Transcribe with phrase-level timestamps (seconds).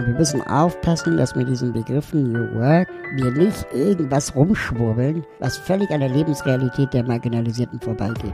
[0.00, 5.58] Und wir müssen aufpassen, dass mit diesen Begriffen New Work wir nicht irgendwas rumschwurbeln, was
[5.58, 8.32] völlig an der Lebensrealität der Marginalisierten vorbeigeht.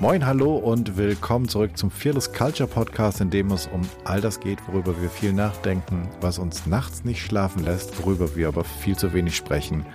[0.00, 4.40] Moin, hallo und willkommen zurück zum Fearless Culture Podcast, in dem es um all das
[4.40, 8.96] geht, worüber wir viel nachdenken, was uns nachts nicht schlafen lässt, worüber wir aber viel
[8.96, 9.86] zu wenig sprechen,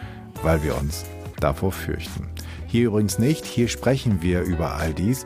[0.42, 1.04] weil wir uns
[1.42, 2.30] davor fürchten.
[2.68, 5.26] Hier übrigens nicht, hier sprechen wir über all dies,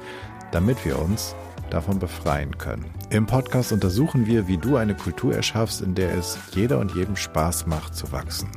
[0.52, 1.36] damit wir uns
[1.70, 2.86] davon befreien können.
[3.10, 7.16] Im Podcast untersuchen wir, wie du eine Kultur erschaffst, in der es jeder und jedem
[7.16, 8.50] Spaß macht zu wachsen.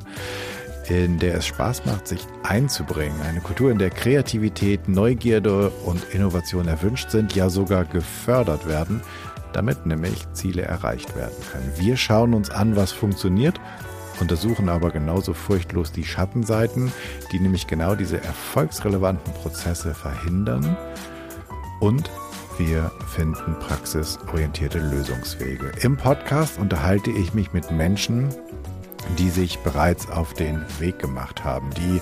[0.88, 3.20] In der es Spaß macht, sich einzubringen.
[3.22, 9.00] Eine Kultur, in der Kreativität, Neugierde und Innovation erwünscht sind, ja sogar gefördert werden,
[9.52, 11.72] damit nämlich Ziele erreicht werden können.
[11.76, 13.58] Wir schauen uns an, was funktioniert
[14.20, 16.92] untersuchen aber genauso furchtlos die Schattenseiten,
[17.32, 20.76] die nämlich genau diese erfolgsrelevanten Prozesse verhindern
[21.80, 22.10] und
[22.58, 25.72] wir finden praxisorientierte Lösungswege.
[25.82, 28.28] Im Podcast unterhalte ich mich mit Menschen,
[29.18, 32.00] die sich bereits auf den Weg gemacht haben, die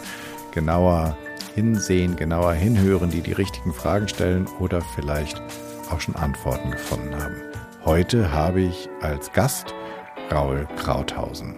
[0.53, 1.17] genauer
[1.55, 5.43] hinsehen, genauer hinhören, die die richtigen Fragen stellen oder vielleicht
[5.91, 7.37] auch schon Antworten gefunden haben.
[7.85, 9.75] Heute habe ich als Gast
[10.31, 11.57] Raul Krauthausen.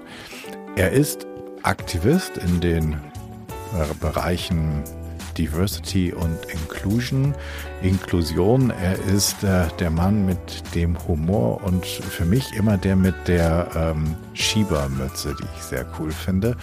[0.77, 1.27] Er ist
[1.63, 4.83] Aktivist in den äh, Bereichen
[5.37, 7.35] Diversity und Inclusion.
[7.83, 13.15] Inklusion, er ist äh, der Mann mit dem Humor und für mich immer der mit
[13.29, 16.57] der ähm, Schiebermütze, die ich sehr cool finde.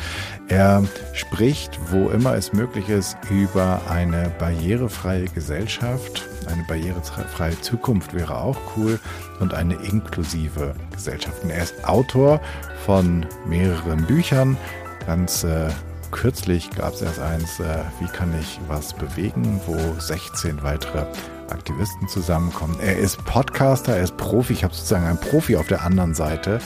[0.48, 6.28] Er spricht, wo immer es möglich ist, über eine barrierefreie Gesellschaft.
[6.48, 9.00] Eine barrierefreie Zukunft wäre auch cool
[9.40, 11.44] und eine inklusive Gesellschaft.
[11.44, 12.42] Und er ist Autor
[12.86, 14.58] von mehreren Büchern,
[15.06, 15.70] ganz äh,
[16.14, 21.06] kürzlich gab es erst eins, äh, wie kann ich was bewegen, wo 16 weitere
[21.50, 22.78] Aktivisten zusammenkommen.
[22.80, 26.60] Er ist Podcaster, er ist Profi, ich habe sozusagen einen Profi auf der anderen Seite.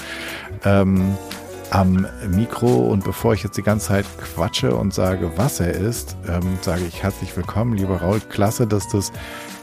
[0.63, 1.17] Ähm,
[1.71, 4.05] am Mikro und bevor ich jetzt die ganze Zeit
[4.35, 8.19] quatsche und sage, was er ist, ähm, sage ich herzlich willkommen, lieber Raul.
[8.19, 9.11] Klasse, dass das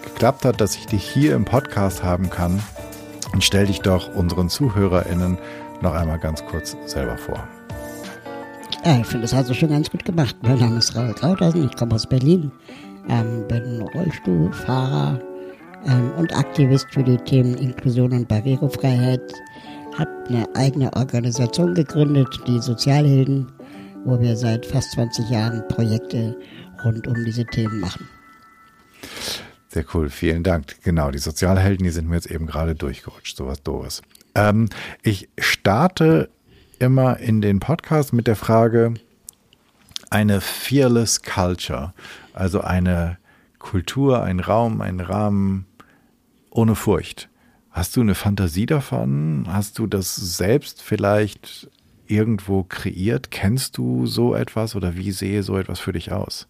[0.03, 2.63] geklappt hat, dass ich dich hier im Podcast haben kann.
[3.33, 5.39] Und stell dich doch unseren ZuhörerInnen
[5.81, 7.49] noch einmal ganz kurz selber vor.
[8.87, 10.37] Ja, ich finde, das hast du schon ganz gut gemacht.
[10.43, 12.53] Mein Name ist Raul Krauthausen, ich komme aus Berlin,
[13.09, 15.19] ähm, bin Rollstuhlfahrer
[15.87, 19.23] ähm, und Aktivist für die Themen Inklusion und Barrierefreiheit.
[19.97, 23.51] Habe eine eigene Organisation gegründet, die Sozialhelden,
[24.05, 26.37] wo wir seit fast 20 Jahren Projekte
[26.85, 28.07] rund um diese Themen machen.
[29.69, 30.83] Sehr cool, vielen Dank.
[30.83, 34.03] Genau, die Sozialhelden, die sind mir jetzt eben gerade durchgerutscht, sowas doofes.
[34.35, 34.69] Ähm,
[35.03, 36.29] ich starte
[36.79, 38.95] immer in den Podcast mit der Frage,
[40.11, 41.93] eine fearless culture,
[42.33, 43.19] also eine
[43.59, 45.67] Kultur, ein Raum, ein Rahmen
[46.51, 47.29] ohne Furcht.
[47.71, 49.47] Hast du eine Fantasie davon?
[49.49, 51.69] Hast du das selbst vielleicht
[52.07, 53.31] irgendwo kreiert?
[53.31, 56.47] Kennst du so etwas oder wie sehe so etwas für dich aus?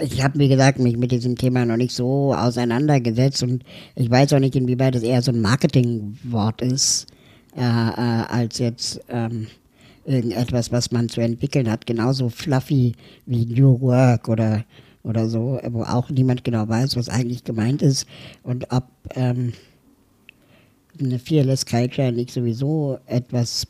[0.00, 3.62] Ich habe, wie gesagt, mich mit diesem Thema noch nicht so auseinandergesetzt und
[3.94, 7.06] ich weiß auch nicht, inwieweit es eher so ein Marketingwort ist,
[7.56, 9.48] äh, äh, als jetzt ähm,
[10.06, 11.86] irgendetwas, was man zu entwickeln hat.
[11.86, 12.94] Genauso fluffy
[13.26, 14.64] wie New Work oder,
[15.02, 18.06] oder so, wo auch niemand genau weiß, was eigentlich gemeint ist
[18.42, 19.52] und ob ähm,
[20.98, 23.66] eine Fearless Culture nicht sowieso etwas,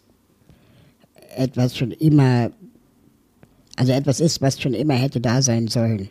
[1.36, 2.50] etwas schon immer
[3.76, 6.08] also etwas ist, was schon immer hätte da sein sollen.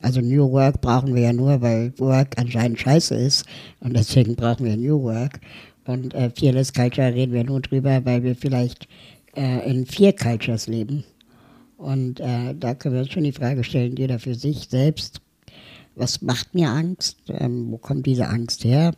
[0.00, 3.44] Also New Work brauchen wir ja nur, weil Work anscheinend scheiße ist
[3.80, 5.40] und deswegen brauchen wir New Work.
[5.86, 8.88] Und äh, Fearless Culture reden wir nur drüber, weil wir vielleicht
[9.36, 11.04] äh, in vier Cultures leben.
[11.76, 15.20] Und äh, da können wir uns schon die Frage stellen, jeder für sich selbst,
[15.94, 17.18] was macht mir Angst?
[17.28, 18.92] Ähm, wo kommt diese Angst her?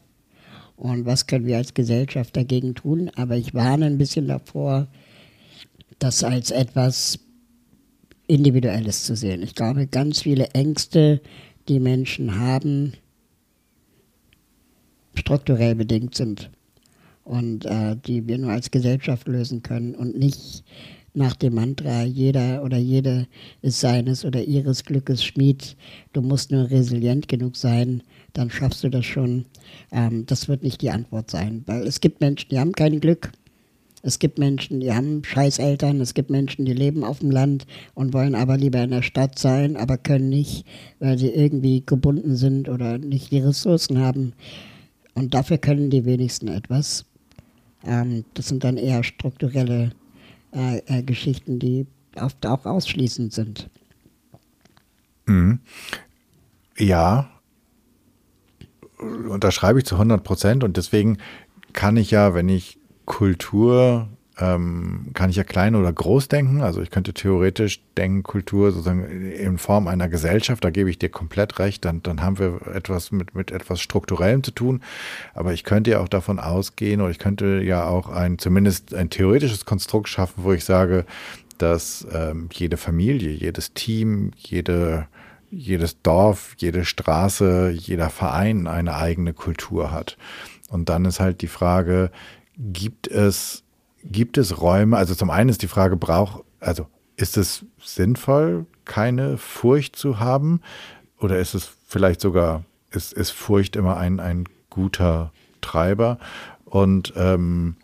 [0.77, 3.11] Und was können wir als Gesellschaft dagegen tun?
[3.17, 4.87] Aber ich warne ein bisschen davor,
[5.99, 7.19] das als etwas
[8.29, 9.43] Individuelles zu sehen.
[9.43, 11.21] Ich glaube, ganz viele Ängste,
[11.69, 12.93] die Menschen haben,
[15.15, 16.51] strukturell bedingt sind
[17.25, 20.63] und äh, die wir nur als Gesellschaft lösen können und nicht
[21.15, 23.27] nach dem Mantra, jeder oder jede
[23.61, 25.77] ist seines oder ihres Glückes Schmied,
[26.13, 28.03] du musst nur resilient genug sein,
[28.35, 29.47] dann schaffst du das schon.
[29.91, 33.33] Ähm, das wird nicht die Antwort sein, weil es gibt Menschen, die haben kein Glück
[34.03, 38.13] es gibt Menschen, die haben Scheißeltern, es gibt Menschen, die leben auf dem Land und
[38.13, 40.65] wollen aber lieber in der Stadt sein, aber können nicht,
[41.01, 44.35] weil sie irgendwie gebunden sind oder nicht die Ressourcen haben.
[45.15, 47.05] Und dafür können die wenigsten etwas.
[47.85, 49.91] Ähm, das sind dann eher strukturelle
[50.53, 51.87] äh, äh, Geschichten, die
[52.17, 53.69] oft auch ausschließend sind.
[55.27, 55.61] Mhm.
[56.79, 57.31] Ja,
[58.99, 61.19] unterschreibe ich zu 100 Prozent und deswegen
[61.73, 62.78] kann ich ja, wenn ich
[63.09, 64.07] Kultur
[64.39, 66.61] ähm, kann ich ja klein oder groß denken.
[66.61, 71.09] Also ich könnte theoretisch denken, Kultur sozusagen in Form einer Gesellschaft, da gebe ich dir
[71.09, 74.83] komplett recht, dann, dann haben wir etwas mit, mit etwas Strukturellem zu tun.
[75.35, 79.11] Aber ich könnte ja auch davon ausgehen oder ich könnte ja auch ein, zumindest ein
[79.11, 81.05] theoretisches Konstrukt schaffen, wo ich sage,
[81.57, 85.09] dass ähm, jede Familie, jedes Team, jede,
[85.51, 90.17] jedes Dorf, jede Straße, jeder Verein eine eigene Kultur hat.
[90.69, 92.11] Und dann ist halt die Frage,
[92.59, 93.65] gibt es
[94.05, 99.39] Gibt es Räume, also zum einen ist die Frage, braucht, also ist es sinnvoll, keine
[99.39, 100.61] Furcht zu haben?
[101.19, 106.19] Oder ist es vielleicht sogar, ist, ist Furcht immer ein, ein guter Treiber?
[106.65, 107.77] Und ähm,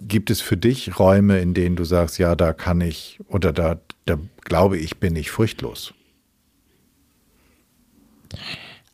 [0.00, 3.78] gibt es für dich Räume, in denen du sagst, ja, da kann ich oder da,
[4.04, 5.94] da glaube ich, bin ich furchtlos?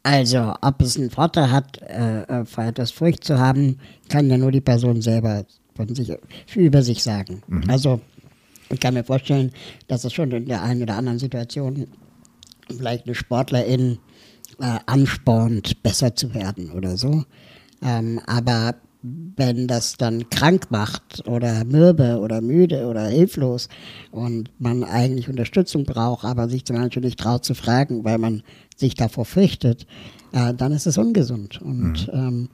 [0.03, 4.39] Also, ob es einen Vorteil hat, äh, äh vor etwas Furcht zu haben, kann ja
[4.39, 5.45] nur die Person selber
[5.75, 6.13] von sich,
[6.55, 7.43] über sich sagen.
[7.49, 7.69] Mhm.
[7.69, 8.01] Also
[8.71, 9.51] ich kann mir vorstellen,
[9.89, 11.87] dass es schon in der einen oder anderen Situation
[12.69, 13.99] vielleicht eine Sportlerin
[14.61, 17.25] äh, anspornt, besser zu werden oder so.
[17.83, 23.69] Ähm, aber wenn das dann krank macht oder mürbe oder müde oder hilflos
[24.11, 28.43] und man eigentlich Unterstützung braucht, aber sich zum Beispiel nicht traut zu fragen, weil man
[28.81, 29.87] sich davor fürchtet,
[30.33, 31.61] äh, dann ist es ungesund.
[31.63, 32.13] Und mhm.
[32.13, 32.49] ähm,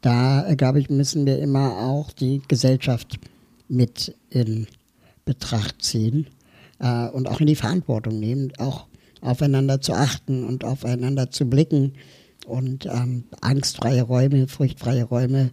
[0.00, 3.18] da, äh, glaube ich, müssen wir immer auch die Gesellschaft
[3.68, 4.66] mit in
[5.24, 6.26] Betracht ziehen
[6.78, 8.86] äh, und auch in die Verantwortung nehmen, auch
[9.20, 11.92] aufeinander zu achten und aufeinander zu blicken
[12.46, 15.50] und ähm, angstfreie Räume, furchtfreie Räume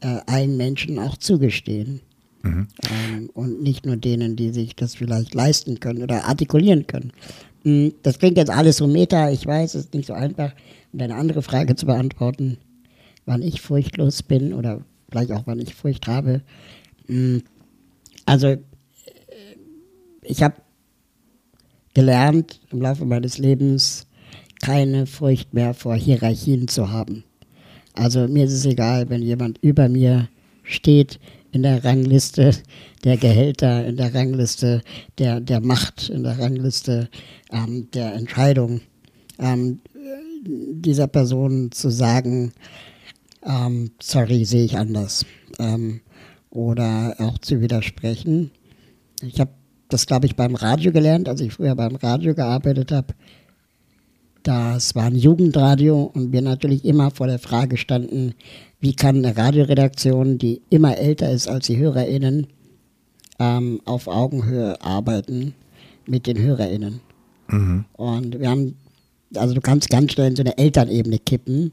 [0.00, 2.00] äh, allen Menschen auch zugestehen.
[2.42, 2.68] Mhm.
[2.90, 7.12] Ähm, und nicht nur denen, die sich das vielleicht leisten können oder artikulieren können.
[7.64, 10.52] Hm, das klingt jetzt alles so meta, ich weiß, es ist nicht so einfach,
[10.92, 12.58] um eine andere Frage zu beantworten
[13.26, 14.80] wann ich furchtlos bin oder
[15.10, 16.42] vielleicht auch, wann ich Furcht habe.
[17.06, 17.42] Hm,
[18.24, 18.58] also, äh,
[20.22, 20.56] ich habe
[21.94, 24.06] gelernt im Laufe meines Lebens,
[24.62, 27.24] keine Furcht mehr vor Hierarchien zu haben.
[27.94, 30.28] Also mir ist es egal, wenn jemand über mir
[30.62, 31.18] steht
[31.52, 32.52] in der Rangliste
[33.04, 34.82] der Gehälter, in der Rangliste
[35.18, 37.08] der, der Macht, in der Rangliste
[37.52, 38.80] ähm, der Entscheidung,
[39.38, 39.80] ähm,
[40.44, 42.52] dieser Person zu sagen,
[43.44, 45.26] ähm, sorry, sehe ich anders.
[45.58, 46.00] Ähm,
[46.50, 48.50] oder auch zu widersprechen.
[49.22, 49.52] Ich habe
[49.88, 53.14] das, glaube ich, beim Radio gelernt, als ich früher beim Radio gearbeitet habe.
[54.42, 58.34] Das war ein Jugendradio und wir natürlich immer vor der Frage standen,
[58.82, 62.48] wie kann eine Radioredaktion, die immer älter ist als die HörerInnen,
[63.38, 65.54] ähm, auf Augenhöhe arbeiten
[66.04, 67.00] mit den HörerInnen.
[67.46, 67.84] Mhm.
[67.92, 68.76] Und wir haben,
[69.36, 71.70] also du kannst ganz schnell in so eine Elternebene kippen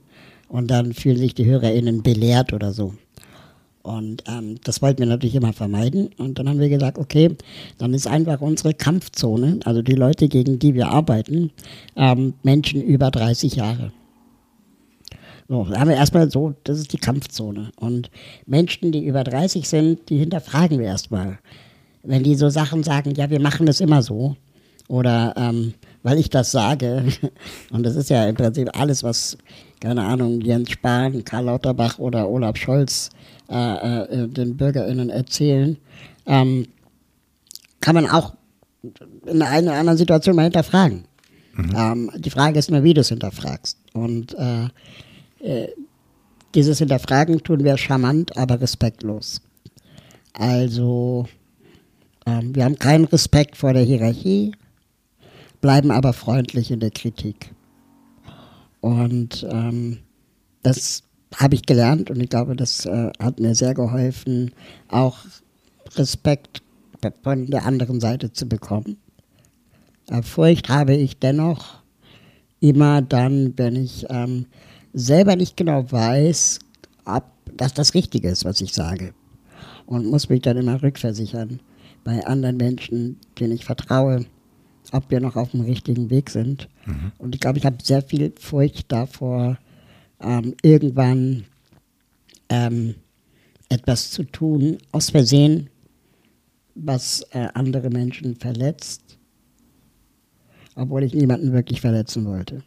[0.49, 2.93] und dann fühlen sich die HörerInnen belehrt oder so.
[3.81, 6.11] Und ähm, das wollten wir natürlich immer vermeiden.
[6.19, 7.35] Und dann haben wir gesagt, okay,
[7.79, 11.49] dann ist einfach unsere Kampfzone, also die Leute, gegen die wir arbeiten,
[11.95, 13.91] ähm, Menschen über 30 Jahre.
[15.49, 17.71] So, da haben wir erstmal so, das ist die Kampfzone.
[17.75, 18.11] Und
[18.45, 21.39] Menschen, die über 30 sind, die hinterfragen wir erstmal.
[22.03, 24.37] Wenn die so Sachen sagen, ja, wir machen das immer so.
[24.87, 25.73] Oder ähm,
[26.03, 27.05] weil ich das sage.
[27.71, 29.37] Und das ist ja im Prinzip alles, was
[29.79, 33.09] keine Ahnung, Jens Spahn, Karl Lauterbach oder Olaf Scholz
[33.49, 35.77] äh, äh, den BürgerInnen erzählen,
[36.25, 36.67] ähm,
[37.81, 38.33] kann man auch
[39.25, 41.05] in einer anderen Situation mal hinterfragen.
[41.53, 41.75] Mhm.
[41.75, 43.77] Ähm, die Frage ist nur, wie du es hinterfragst.
[43.93, 44.67] Und äh,
[45.39, 45.67] äh,
[46.55, 49.41] dieses Hinterfragen tun wir charmant, aber respektlos.
[50.33, 51.27] Also,
[52.25, 54.53] ähm, wir haben keinen Respekt vor der Hierarchie,
[55.61, 57.53] bleiben aber freundlich in der Kritik.
[58.81, 59.99] Und ähm,
[60.63, 61.03] das
[61.35, 64.51] habe ich gelernt und ich glaube, das äh, hat mir sehr geholfen,
[64.87, 65.17] auch
[65.95, 66.63] Respekt
[67.23, 68.97] von der anderen Seite zu bekommen.
[70.09, 71.79] Äh, Furcht habe ich dennoch
[72.59, 74.47] immer dann, wenn ich ähm,
[74.93, 76.59] selber nicht genau weiß,
[77.05, 77.23] ob
[77.55, 79.13] das das Richtige ist, was ich sage.
[79.85, 81.59] Und muss mich dann immer rückversichern
[82.03, 84.25] bei anderen Menschen, denen ich vertraue
[84.91, 86.67] ob wir noch auf dem richtigen Weg sind.
[86.85, 87.11] Mhm.
[87.17, 89.57] Und ich glaube, ich habe sehr viel Furcht davor,
[90.21, 91.45] ähm, irgendwann
[92.49, 92.95] ähm,
[93.69, 95.69] etwas zu tun, aus Versehen,
[96.75, 99.17] was äh, andere Menschen verletzt,
[100.75, 102.63] obwohl ich niemanden wirklich verletzen wollte.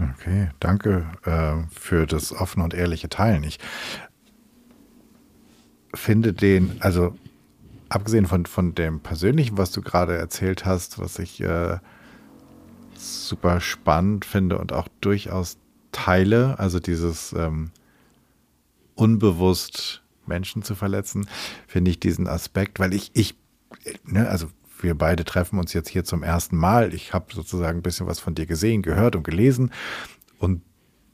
[0.00, 3.44] Okay, danke äh, für das offene und ehrliche Teilen.
[3.44, 3.58] Ich
[5.94, 7.16] finde den, also
[7.88, 11.78] abgesehen von, von dem Persönlichen, was du gerade erzählt hast, was ich äh,
[12.96, 15.58] super spannend finde und auch durchaus
[15.92, 17.70] teile, also dieses ähm,
[18.96, 21.28] unbewusst Menschen zu verletzen,
[21.68, 23.36] finde ich diesen Aspekt, weil ich, ich,
[24.04, 24.48] ne, also
[24.84, 26.94] wir beide treffen uns jetzt hier zum ersten Mal.
[26.94, 29.72] Ich habe sozusagen ein bisschen was von dir gesehen, gehört und gelesen.
[30.38, 30.62] Und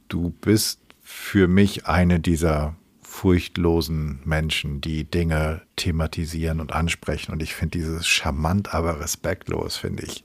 [0.08, 7.32] du bist für mich eine dieser furchtlosen Menschen, die Dinge thematisieren und ansprechen.
[7.32, 10.24] Und ich finde dieses charmant, aber respektlos, finde ich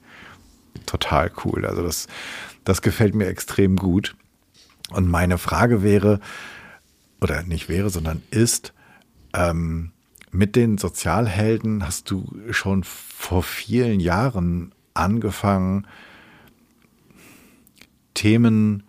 [0.85, 1.65] total cool.
[1.65, 2.07] Also das,
[2.63, 4.15] das gefällt mir extrem gut.
[4.91, 6.19] Und meine Frage wäre,
[7.21, 8.73] oder nicht wäre, sondern ist,
[9.33, 9.91] ähm,
[10.35, 15.87] mit den Sozialhelden hast du schon vor vielen Jahren angefangen,
[18.13, 18.83] Themen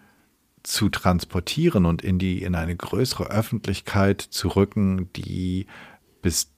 [0.63, 5.67] zu transportieren und in die in eine größere Öffentlichkeit zu rücken, die
[6.23, 6.51] bis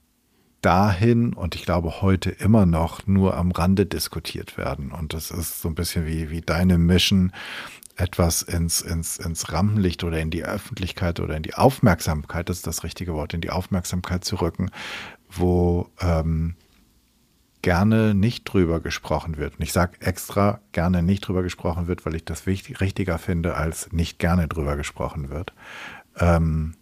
[0.61, 4.91] dahin und ich glaube heute immer noch nur am Rande diskutiert werden.
[4.91, 7.31] Und das ist so ein bisschen wie, wie deine Mission,
[7.99, 12.67] etwas ins, ins, ins Rampenlicht oder in die Öffentlichkeit oder in die Aufmerksamkeit, das ist
[12.67, 14.71] das richtige Wort, in die Aufmerksamkeit zu rücken,
[15.29, 16.55] wo ähm,
[17.61, 19.55] gerne nicht drüber gesprochen wird.
[19.57, 23.55] Und ich sage extra gerne nicht drüber gesprochen wird, weil ich das wichtig, richtiger finde,
[23.55, 25.53] als nicht gerne drüber gesprochen wird.
[26.17, 26.75] Ähm,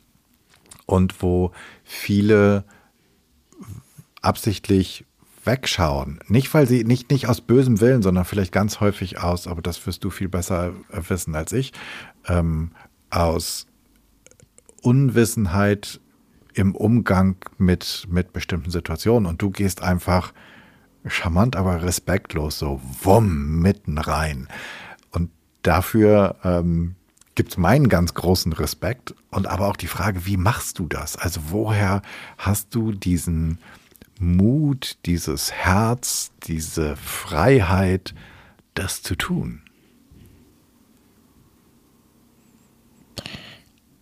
[0.86, 1.52] und wo
[1.84, 2.64] viele
[4.22, 5.06] absichtlich
[5.48, 6.20] wegschauen.
[6.28, 9.84] Nicht, weil sie, nicht, nicht aus bösem Willen, sondern vielleicht ganz häufig aus, aber das
[9.88, 11.74] wirst du viel besser wissen als ich,
[12.28, 12.72] ähm,
[13.10, 13.66] aus
[14.84, 16.00] Unwissenheit
[16.54, 19.28] im Umgang mit, mit bestimmten Situationen.
[19.28, 20.34] Und du gehst einfach
[21.06, 24.48] charmant, aber respektlos so wumm mitten rein.
[25.12, 25.32] Und
[25.64, 26.96] dafür ähm,
[27.36, 31.16] gibt es meinen ganz großen Respekt und aber auch die Frage, wie machst du das?
[31.16, 32.02] Also woher
[32.38, 33.60] hast du diesen
[34.20, 38.14] Mut, dieses Herz, diese Freiheit,
[38.74, 39.62] das zu tun?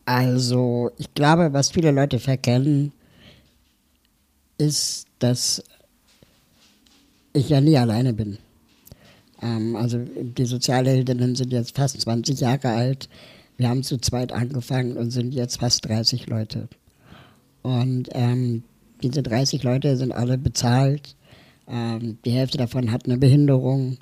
[0.06, 2.92] Also, ich glaube, was viele Leute verkennen,
[4.58, 5.64] ist, dass
[7.34, 8.38] ich ja nie alleine bin.
[9.42, 13.10] Ähm, also, die Sozialheldinnen sind jetzt fast 20 Jahre alt.
[13.58, 16.68] Wir haben zu zweit angefangen und sind jetzt fast 30 Leute.
[17.64, 18.64] Und ähm,
[19.06, 21.16] diese 30 Leute sind alle bezahlt.
[21.68, 23.98] Ähm, die Hälfte davon hat eine Behinderung.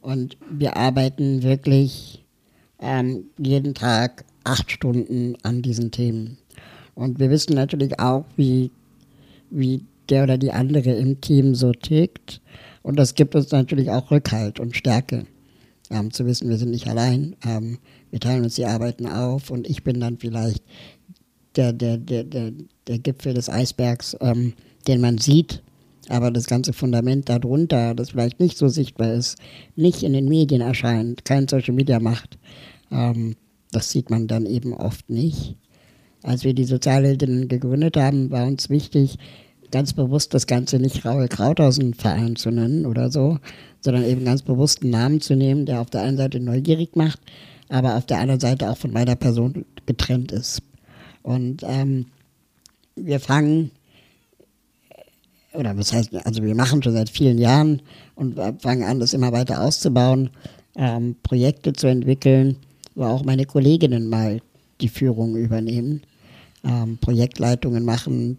[0.00, 2.24] Und wir arbeiten wirklich
[2.78, 6.38] ähm, jeden Tag acht Stunden an diesen Themen.
[6.94, 8.70] Und wir wissen natürlich auch, wie,
[9.50, 12.40] wie der oder die andere im Team so tickt.
[12.82, 15.26] Und das gibt uns natürlich auch Rückhalt und Stärke,
[15.90, 17.34] ähm, zu wissen, wir sind nicht allein.
[17.44, 17.78] Ähm,
[18.12, 20.62] wir teilen uns die Arbeiten auf und ich bin dann vielleicht
[21.56, 22.52] der, der, der, der,
[22.86, 24.54] der Gipfel des Eisbergs, ähm,
[24.86, 25.62] den man sieht,
[26.08, 29.38] aber das ganze Fundament darunter, das vielleicht nicht so sichtbar ist,
[29.74, 32.38] nicht in den Medien erscheint, kein Social Media macht,
[32.90, 33.34] ähm,
[33.72, 35.56] das sieht man dann eben oft nicht.
[36.22, 39.18] Als wir die Sozialheldinnen gegründet haben, war uns wichtig,
[39.70, 43.38] ganz bewusst das Ganze nicht Raul Krauthausen Verein zu nennen oder so,
[43.80, 47.20] sondern eben ganz bewusst einen Namen zu nehmen, der auf der einen Seite neugierig macht,
[47.68, 50.62] aber auf der anderen Seite auch von meiner Person getrennt ist.
[51.22, 52.06] Und ähm,
[52.96, 53.70] wir fangen,
[55.52, 57.80] oder was heißt, also wir machen schon seit vielen Jahren
[58.14, 60.30] und fangen an, das immer weiter auszubauen,
[60.76, 62.56] ähm, Projekte zu entwickeln,
[62.94, 64.40] wo auch meine Kolleginnen mal
[64.80, 66.02] die Führung übernehmen,
[66.64, 68.38] ähm, Projektleitungen machen,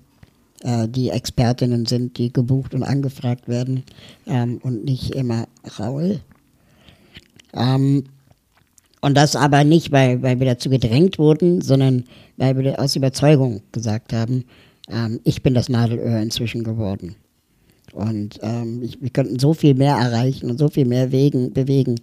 [0.61, 3.83] äh, die Expertinnen sind, die gebucht und angefragt werden
[4.25, 5.47] ähm, und nicht immer
[5.79, 6.19] Raul.
[7.53, 8.03] Ähm,
[9.01, 12.03] und das aber nicht, weil, weil wir dazu gedrängt wurden, sondern
[12.37, 14.45] weil wir aus Überzeugung gesagt haben,
[14.89, 17.15] ähm, ich bin das Nadelöhr inzwischen geworden.
[17.93, 21.95] Und ähm, ich, wir könnten so viel mehr erreichen und so viel mehr wegen, bewegen,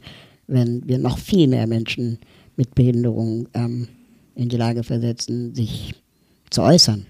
[0.46, 2.18] wenn wir noch viel mehr Menschen
[2.56, 3.88] mit Behinderung ähm,
[4.34, 5.94] in die Lage versetzen, sich
[6.50, 7.06] zu äußern.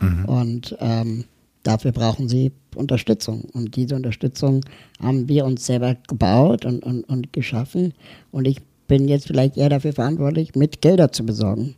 [0.00, 0.24] Mhm.
[0.24, 1.24] Und ähm,
[1.62, 3.42] dafür brauchen sie Unterstützung.
[3.52, 4.62] Und diese Unterstützung
[5.00, 7.94] haben wir uns selber gebaut und, und, und geschaffen.
[8.30, 11.74] Und ich bin jetzt vielleicht eher dafür verantwortlich, mit Gelder zu besorgen.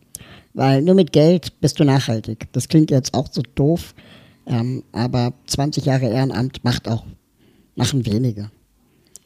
[0.54, 2.48] Weil nur mit Geld bist du nachhaltig.
[2.52, 3.94] Das klingt jetzt auch so doof,
[4.46, 7.04] ähm, aber 20 Jahre Ehrenamt macht auch,
[7.76, 8.50] machen wenige.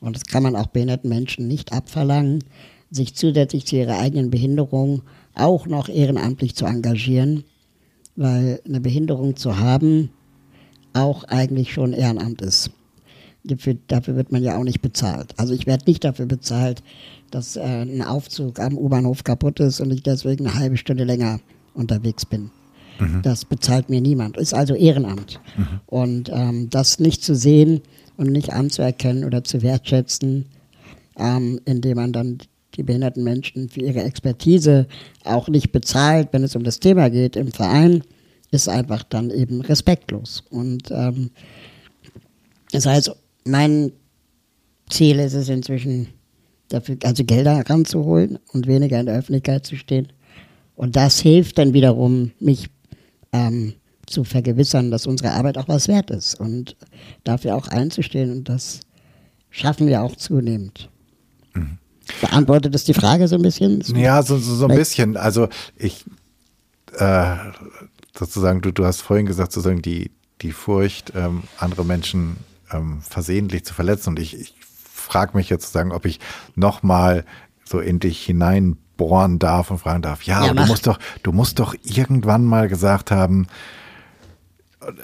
[0.00, 2.44] Und das kann man auch behinderten Menschen nicht abverlangen,
[2.90, 5.02] sich zusätzlich zu ihrer eigenen Behinderung
[5.34, 7.44] auch noch ehrenamtlich zu engagieren,
[8.16, 10.10] weil eine Behinderung zu haben
[10.92, 12.70] auch eigentlich schon Ehrenamt ist.
[13.44, 15.34] Dafür, dafür wird man ja auch nicht bezahlt.
[15.36, 16.82] Also ich werde nicht dafür bezahlt,
[17.30, 21.40] dass äh, ein Aufzug am U-Bahnhof kaputt ist und ich deswegen eine halbe Stunde länger
[21.74, 22.50] unterwegs bin.
[23.00, 23.22] Mhm.
[23.22, 24.36] Das bezahlt mir niemand.
[24.36, 25.40] Ist also Ehrenamt.
[25.56, 25.66] Mhm.
[25.86, 27.80] Und ähm, das nicht zu sehen
[28.16, 30.46] und nicht anzuerkennen oder zu wertschätzen,
[31.18, 32.38] ähm, indem man dann
[32.76, 34.86] die behinderten Menschen für ihre Expertise
[35.24, 38.02] auch nicht bezahlt, wenn es um das Thema geht im Verein,
[38.50, 40.44] ist einfach dann eben respektlos.
[40.50, 41.30] Und ähm,
[42.70, 43.92] das heißt, mein
[44.88, 46.08] Ziel ist es inzwischen,
[46.68, 50.08] dafür, also Gelder heranzuholen und weniger in der Öffentlichkeit zu stehen.
[50.74, 52.68] Und das hilft dann wiederum, mich
[53.32, 53.74] ähm,
[54.06, 56.76] zu vergewissern, dass unsere Arbeit auch was wert ist und
[57.24, 58.30] dafür auch einzustehen.
[58.30, 58.80] Und das
[59.50, 60.88] schaffen wir auch zunehmend.
[61.54, 61.78] Mhm.
[62.20, 63.80] Beantwortet das die Frage so ein bisschen?
[63.96, 65.16] Ja, so, so, so ein bisschen.
[65.16, 66.04] Also ich
[66.98, 67.36] äh,
[68.16, 72.36] sozusagen, du, du hast vorhin gesagt, sozusagen die, die Furcht, ähm, andere Menschen
[72.72, 74.10] ähm, versehentlich zu verletzen.
[74.10, 76.20] Und ich, ich frage mich jetzt sozusagen, ob ich
[76.54, 77.24] nochmal
[77.64, 81.58] so in dich hineinbohren darf und fragen darf, ja, ja du musst doch, du musst
[81.58, 83.46] doch irgendwann mal gesagt haben,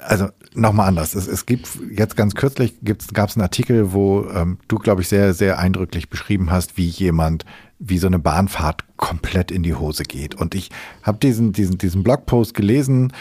[0.05, 1.15] also nochmal anders.
[1.15, 2.75] Es, es gibt jetzt ganz kürzlich
[3.13, 6.87] gab es einen Artikel, wo ähm, du, glaube ich, sehr, sehr eindrücklich beschrieben hast, wie
[6.87, 7.45] jemand,
[7.79, 10.35] wie so eine Bahnfahrt komplett in die Hose geht.
[10.35, 10.69] Und ich
[11.03, 13.13] habe diesen, diesen, diesen Blogpost gelesen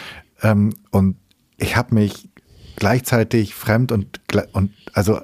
[0.42, 1.16] ähm, und
[1.56, 2.27] ich habe mich
[2.78, 4.20] gleichzeitig fremd und,
[4.52, 5.20] und also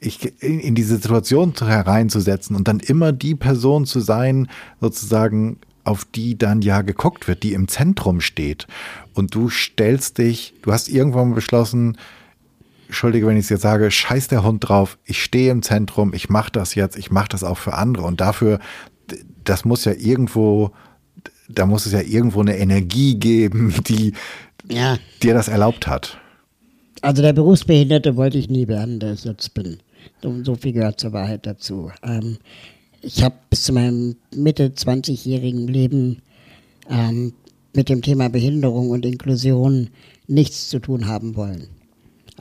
[0.00, 4.48] ich, in, in diese Situation hereinzusetzen und dann immer die Person zu sein,
[4.80, 8.66] sozusagen, auf die dann ja geguckt wird, die im Zentrum steht.
[9.12, 11.98] Und du stellst dich, du hast irgendwann beschlossen,
[12.86, 16.28] Entschuldige, wenn ich es jetzt sage, scheiß der Hund drauf, ich stehe im Zentrum, ich
[16.28, 18.04] mache das jetzt, ich mache das auch für andere.
[18.06, 18.60] Und dafür,
[19.42, 20.72] das muss ja irgendwo,
[21.48, 24.14] da muss es ja irgendwo eine Energie geben, die
[24.68, 24.96] ja.
[25.22, 26.18] dir das erlaubt hat.
[27.04, 29.76] Also der Berufsbehinderte wollte ich nie werden, der ich jetzt bin.
[30.22, 31.90] So, viel gehört zur Wahrheit dazu.
[32.02, 32.38] Ähm,
[33.02, 36.22] ich habe bis zu meinem Mitte 20-jährigen Leben
[36.88, 37.34] ähm,
[37.74, 39.90] mit dem Thema Behinderung und Inklusion
[40.28, 41.68] nichts zu tun haben wollen.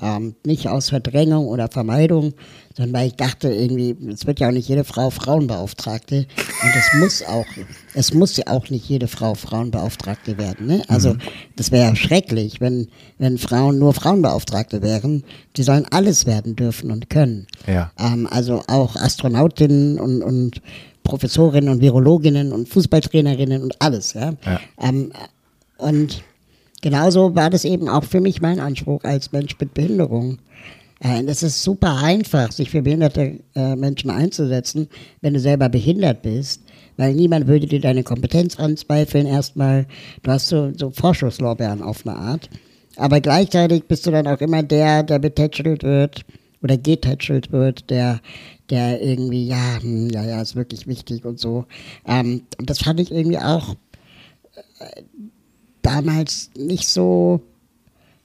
[0.02, 2.34] Ähm, nicht aus Verdrängung oder Vermeidung,
[2.76, 6.26] sondern weil ich dachte irgendwie, es wird ja auch nicht jede Frau Frauenbeauftragte
[6.64, 7.46] und es muss auch,
[7.94, 10.66] es muss ja auch nicht jede Frau Frauenbeauftragte werden.
[10.66, 10.84] Ne?
[10.88, 11.20] Also mhm.
[11.56, 12.88] das wäre ja schrecklich, wenn,
[13.20, 15.24] wenn Frauen nur Frauenbeauftragte wären.
[15.58, 17.46] Die sollen alles werden dürfen und können.
[17.68, 17.92] Ja.
[18.00, 20.62] Ähm, also auch Astronautinnen und, und
[21.04, 24.14] Professorinnen und Virologinnen und Fußballtrainerinnen und alles.
[24.14, 24.34] Ja.
[24.46, 24.60] ja.
[24.82, 25.12] Ähm,
[25.78, 26.24] und
[26.84, 30.38] genauso war das eben auch für mich mein Anspruch als Mensch mit Behinderung.
[31.00, 34.88] Äh, es ist super einfach, sich für behinderte äh, Menschen einzusetzen,
[35.22, 36.62] wenn du selber behindert bist,
[36.98, 39.88] weil niemand würde dir deine Kompetenz anzweifeln erstmal.
[40.22, 42.50] Du hast so, so Vorschusslorbeeren auf eine Art.
[42.98, 46.26] Aber gleichzeitig bist du dann auch immer der, der betätschelt wird
[46.62, 48.20] oder getätschelt wird, der,
[48.70, 51.66] der irgendwie, ja, hm, ja, ja, ist wirklich wichtig und so.
[52.06, 53.76] Ähm, und das fand ich irgendwie auch
[54.80, 55.02] äh,
[55.84, 57.42] damals nicht so,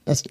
[0.05, 0.23] das,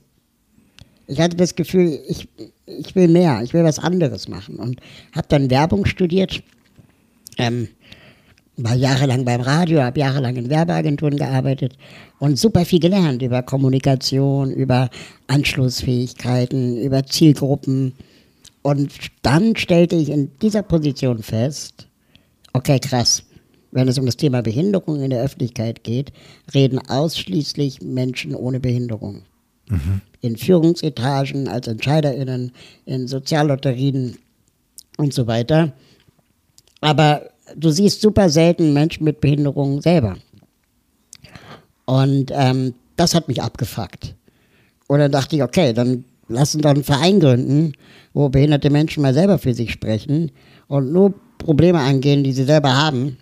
[1.07, 2.29] ich hatte das Gefühl, ich,
[2.67, 4.81] ich will mehr, ich will was anderes machen und
[5.14, 6.43] habe dann Werbung studiert,
[7.37, 7.69] ähm,
[8.57, 11.79] war jahrelang beim Radio, habe jahrelang in Werbeagenturen gearbeitet
[12.19, 14.91] und super viel gelernt über Kommunikation, über
[15.29, 17.95] Anschlussfähigkeiten, über Zielgruppen.
[18.62, 21.87] Und dann stellte ich in dieser Position fest,
[22.53, 23.23] okay, krass,
[23.71, 26.13] wenn es um das Thema Behinderung in der Öffentlichkeit geht,
[26.55, 29.23] reden ausschließlich Menschen ohne Behinderung.
[29.69, 30.01] Mhm.
[30.21, 32.53] In Führungsetagen, als EntscheiderInnen,
[32.87, 34.17] in Soziallotterien
[34.97, 35.73] und so weiter.
[36.81, 40.17] Aber du siehst super selten Menschen mit Behinderung selber.
[41.85, 44.15] Und ähm, das hat mich abgefuckt.
[44.87, 47.73] Und dann dachte ich, okay, dann lass uns doch einen Verein gründen,
[48.15, 50.33] wo behinderte Menschen mal selber für sich sprechen
[50.67, 53.19] und nur Probleme angehen, die sie selber haben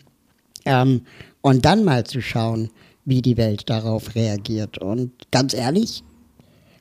[0.67, 1.03] ähm,
[1.41, 2.71] und dann mal zu schauen,
[3.05, 4.79] wie die Welt darauf reagiert.
[4.79, 6.03] Und ganz ehrlich,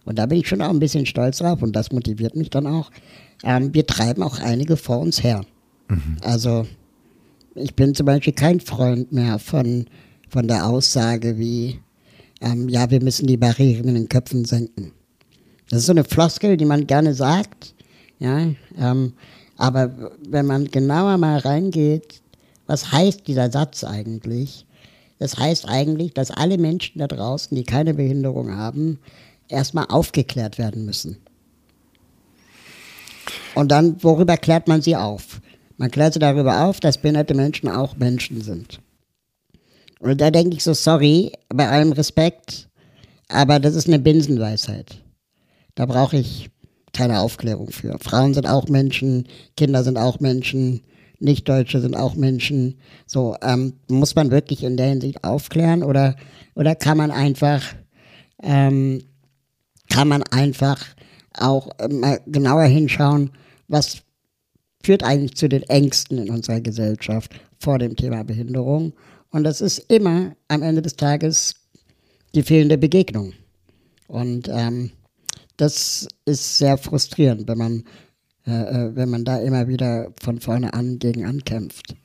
[0.04, 2.68] und da bin ich schon auch ein bisschen stolz drauf und das motiviert mich dann
[2.68, 2.92] auch,
[3.44, 5.46] ähm, wir treiben auch einige vor uns her.
[5.88, 6.18] Mhm.
[6.22, 6.68] Also
[7.56, 9.86] ich bin zum Beispiel kein Freund mehr von,
[10.30, 11.80] von der Aussage wie,
[12.42, 14.92] ähm, ja, wir müssen die Barrieren in den Köpfen senken.
[15.70, 17.76] Das ist so eine Floskel, die man gerne sagt,
[18.20, 19.14] ja, ähm,
[19.58, 22.22] aber wenn man genauer mal reingeht,
[22.68, 24.66] was heißt dieser Satz eigentlich?
[25.20, 29.00] Das heißt eigentlich, dass alle Menschen da draußen, die keine Behinderung haben,
[29.48, 31.18] erstmal aufgeklärt werden müssen.
[33.54, 35.40] Und dann, worüber klärt man sie auf?
[35.78, 38.82] Man klärt sie darüber auf, dass behinderte Menschen auch Menschen sind.
[40.00, 42.70] Und da denke ich so, sorry, bei allem Respekt,
[43.30, 45.02] aber das ist eine Binsenweisheit.
[45.76, 46.50] Da brauche ich
[46.94, 47.98] keine Aufklärung für.
[48.00, 50.82] Frauen sind auch Menschen, Kinder sind auch Menschen,
[51.20, 52.80] Nichtdeutsche sind auch Menschen.
[53.06, 56.16] So, ähm, muss man wirklich in der Hinsicht aufklären oder,
[56.56, 57.62] oder kann man einfach,
[58.42, 59.04] ähm,
[59.90, 60.84] kann man einfach
[61.38, 63.32] auch äh, mal genauer hinschauen,
[63.68, 64.02] was
[64.84, 68.94] führt eigentlich zu den Ängsten in unserer Gesellschaft vor dem Thema Behinderung.
[69.32, 71.56] Und das ist immer am Ende des Tages
[72.36, 73.34] die fehlende Begegnung.
[74.08, 74.92] Und ähm,
[75.58, 77.84] das ist sehr frustrierend, wenn man,
[78.48, 81.96] äh, äh wenn man da immer wieder von vorne an gegen ankämpft.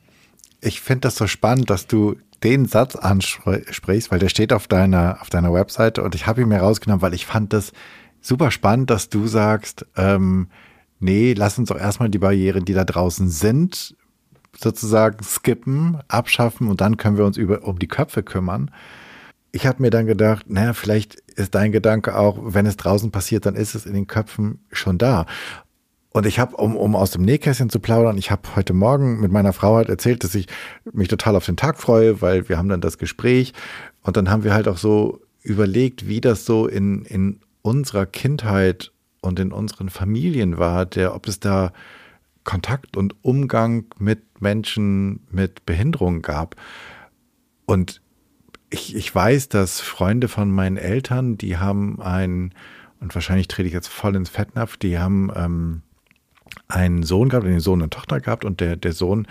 [0.60, 5.18] Ich finde das so spannend, dass du den Satz ansprichst, weil der steht auf deiner,
[5.20, 7.72] auf deiner Webseite und ich habe ihn mir rausgenommen, weil ich fand das
[8.20, 10.48] super spannend, dass du sagst, ähm,
[10.98, 13.96] nee, lass uns doch erstmal die Barrieren, die da draußen sind,
[14.58, 18.70] sozusagen skippen, abschaffen und dann können wir uns über, um die Köpfe kümmern.
[19.52, 23.46] Ich habe mir dann gedacht, naja, vielleicht ist dein Gedanke auch, wenn es draußen passiert,
[23.46, 25.26] dann ist es in den Köpfen schon da.
[26.12, 29.30] Und ich habe, um, um aus dem Nähkästchen zu plaudern, ich habe heute Morgen mit
[29.30, 30.46] meiner Frau halt erzählt, dass ich
[30.92, 33.52] mich total auf den Tag freue, weil wir haben dann das Gespräch
[34.02, 38.92] und dann haben wir halt auch so überlegt, wie das so in, in unserer Kindheit
[39.20, 41.72] und in unseren Familien war, der, ob es da
[42.42, 46.56] Kontakt und Umgang mit Menschen mit Behinderung gab.
[47.66, 48.00] Und
[48.70, 52.52] ich, ich weiß, dass Freunde von meinen Eltern, die haben ein,
[52.98, 55.82] und wahrscheinlich trete ich jetzt voll ins Fettnapf, die haben ähm,
[56.70, 59.26] einen Sohn gehabt, einen Sohn und Tochter gehabt und der, der Sohn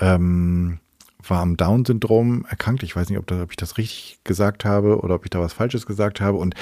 [0.00, 0.78] ähm,
[1.26, 2.82] war am Down-Syndrom erkrankt.
[2.82, 5.40] Ich weiß nicht, ob, das, ob ich das richtig gesagt habe oder ob ich da
[5.40, 6.38] was Falsches gesagt habe.
[6.38, 6.54] Und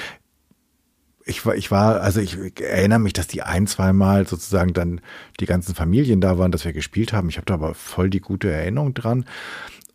[1.25, 5.01] ich war, ich war, also ich erinnere mich, dass die ein, zwei Mal sozusagen dann
[5.39, 7.29] die ganzen Familien da waren, dass wir gespielt haben.
[7.29, 9.25] Ich habe da aber voll die gute Erinnerung dran.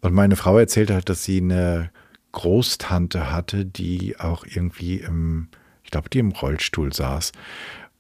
[0.01, 1.91] Und meine Frau erzählte halt, dass sie eine
[2.33, 5.49] Großtante hatte, die auch irgendwie im,
[5.83, 7.33] ich glaube, die im Rollstuhl saß.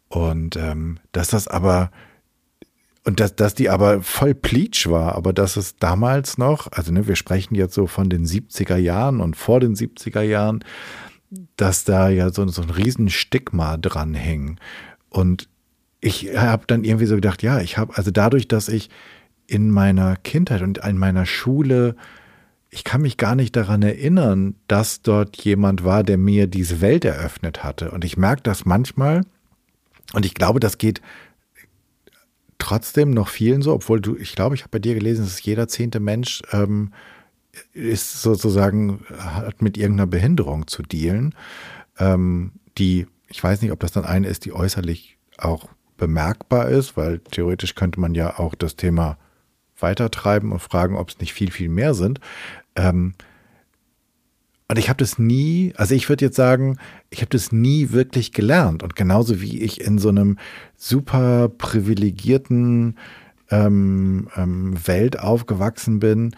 [0.09, 1.91] Und ähm, dass das aber,
[3.07, 7.07] und dass, dass die aber voll pleatsch war, aber dass es damals noch, also ne,
[7.07, 10.64] wir sprechen jetzt so von den 70er Jahren und vor den 70er Jahren,
[11.57, 14.59] dass da ja so, so ein riesen Stigma dran hing.
[15.09, 15.49] Und
[16.01, 18.90] ich habe dann irgendwie so gedacht, ja, ich habe, also dadurch, dass ich
[19.47, 21.95] in meiner Kindheit und in meiner Schule,
[22.71, 27.05] ich kann mich gar nicht daran erinnern, dass dort jemand war, der mir diese Welt
[27.05, 27.92] eröffnet hatte.
[27.92, 29.23] Und ich merke das manchmal,
[30.12, 31.01] und ich glaube, das geht
[32.59, 35.69] trotzdem noch vielen so, obwohl du, ich glaube, ich habe bei dir gelesen, dass jeder
[35.69, 36.92] zehnte Mensch ähm,
[37.73, 41.35] ist sozusagen, hat mit irgendeiner Behinderung zu dealen,
[41.99, 46.97] ähm, die, ich weiß nicht, ob das dann eine ist, die äußerlich auch bemerkbar ist,
[46.97, 49.19] weil theoretisch könnte man ja auch das Thema
[49.79, 52.21] weitertreiben und fragen, ob es nicht viel, viel mehr sind.
[52.75, 53.14] Ähm,
[54.69, 56.79] und ich habe das nie, also ich würde jetzt sagen,
[57.11, 58.83] ich habe das nie wirklich gelernt.
[58.83, 60.39] Und genauso wie ich in so einem
[60.77, 62.99] super privilegierten
[63.51, 66.35] ähm, ähm, Welt aufgewachsen bin,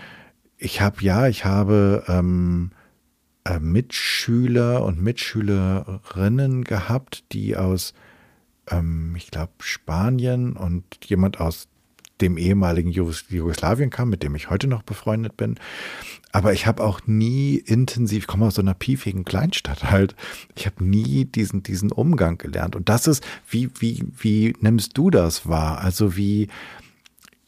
[0.59, 2.73] ich habe ja, ich habe ähm,
[3.45, 7.95] äh, Mitschüler und Mitschülerinnen gehabt, die aus,
[8.71, 11.68] ähm, ich glaube, Spanien und jemand aus
[12.21, 15.59] dem ehemaligen Jugoslawien kam, mit dem ich heute noch befreundet bin.
[16.33, 20.15] Aber ich habe auch nie intensiv, ich komme aus so einer piefigen Kleinstadt halt,
[20.55, 22.77] ich habe nie diesen, diesen Umgang gelernt.
[22.77, 25.81] Und das ist, wie, wie, wie nimmst du das wahr?
[25.81, 26.49] Also wie,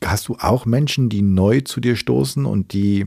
[0.04, 3.06] hast du auch Menschen, die neu zu dir stoßen und die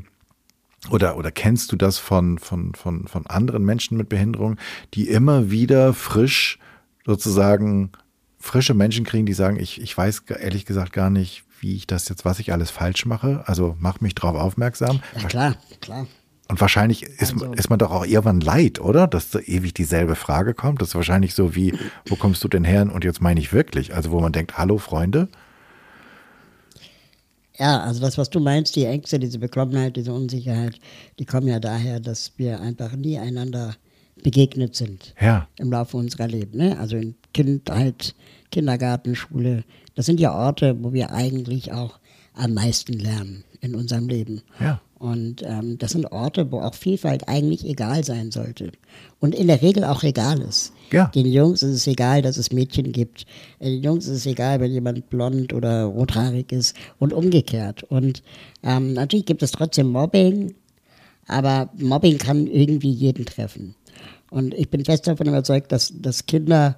[0.89, 4.57] oder, oder kennst du das von, von, von, von anderen Menschen mit Behinderung,
[4.93, 6.59] die immer wieder frisch
[7.05, 7.91] sozusagen
[8.37, 12.07] frische Menschen kriegen, die sagen, ich, ich weiß ehrlich gesagt gar nicht, wie ich das
[12.09, 13.43] jetzt, was ich alles falsch mache.
[13.47, 15.01] Also mach mich darauf aufmerksam.
[15.19, 16.07] Ja, klar, klar.
[16.49, 19.07] Und wahrscheinlich ist, also, ist man doch auch irgendwann leid, oder?
[19.07, 20.81] Dass da ewig dieselbe Frage kommt.
[20.81, 21.73] Das ist wahrscheinlich so wie,
[22.05, 22.87] wo kommst du denn her?
[22.93, 23.95] Und jetzt meine ich wirklich.
[23.95, 25.29] Also wo man denkt, hallo Freunde,
[27.57, 30.79] ja, also das, was du meinst, die Ängste, diese Beklommenheit, diese Unsicherheit,
[31.19, 33.75] die kommen ja daher, dass wir einfach nie einander
[34.23, 35.47] begegnet sind ja.
[35.59, 36.57] im Laufe unserer Leben.
[36.57, 36.77] Ne?
[36.79, 38.15] Also in Kindheit,
[38.53, 39.63] Kindergarten, Schule,
[39.95, 41.99] das sind ja Orte, wo wir eigentlich auch
[42.35, 44.41] am meisten lernen in unserem Leben.
[44.59, 44.79] Ja.
[44.99, 48.71] Und ähm, das sind Orte, wo auch Vielfalt eigentlich egal sein sollte.
[49.19, 50.71] Und in der Regel auch egal ist.
[50.91, 51.07] Ja.
[51.07, 53.25] Den Jungs ist es egal, dass es Mädchen gibt.
[53.59, 57.83] Äh, den Jungs ist es egal, wenn jemand blond oder rothaarig ist und umgekehrt.
[57.83, 58.23] Und
[58.61, 60.53] ähm, natürlich gibt es trotzdem Mobbing,
[61.27, 63.75] aber Mobbing kann irgendwie jeden treffen.
[64.29, 66.77] Und ich bin fest davon überzeugt, dass, dass Kinder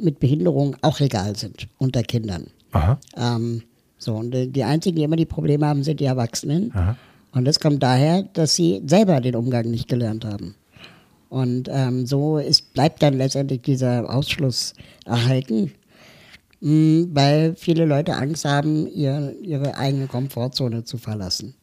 [0.00, 2.48] mit Behinderung auch egal sind unter Kindern.
[2.72, 2.98] Aha.
[3.16, 3.62] Ähm,
[3.98, 6.72] so, und die einzigen, die immer die Probleme haben, sind die Erwachsenen.
[6.74, 6.96] Aha.
[7.32, 10.54] Und das kommt daher, dass sie selber den Umgang nicht gelernt haben.
[11.28, 14.72] Und ähm, so ist, bleibt dann letztendlich dieser Ausschluss
[15.04, 15.72] erhalten,
[16.60, 21.54] mh, hm, weil viele Leute Angst haben, ihr, ihre eigene Komfortzone zu verlassen.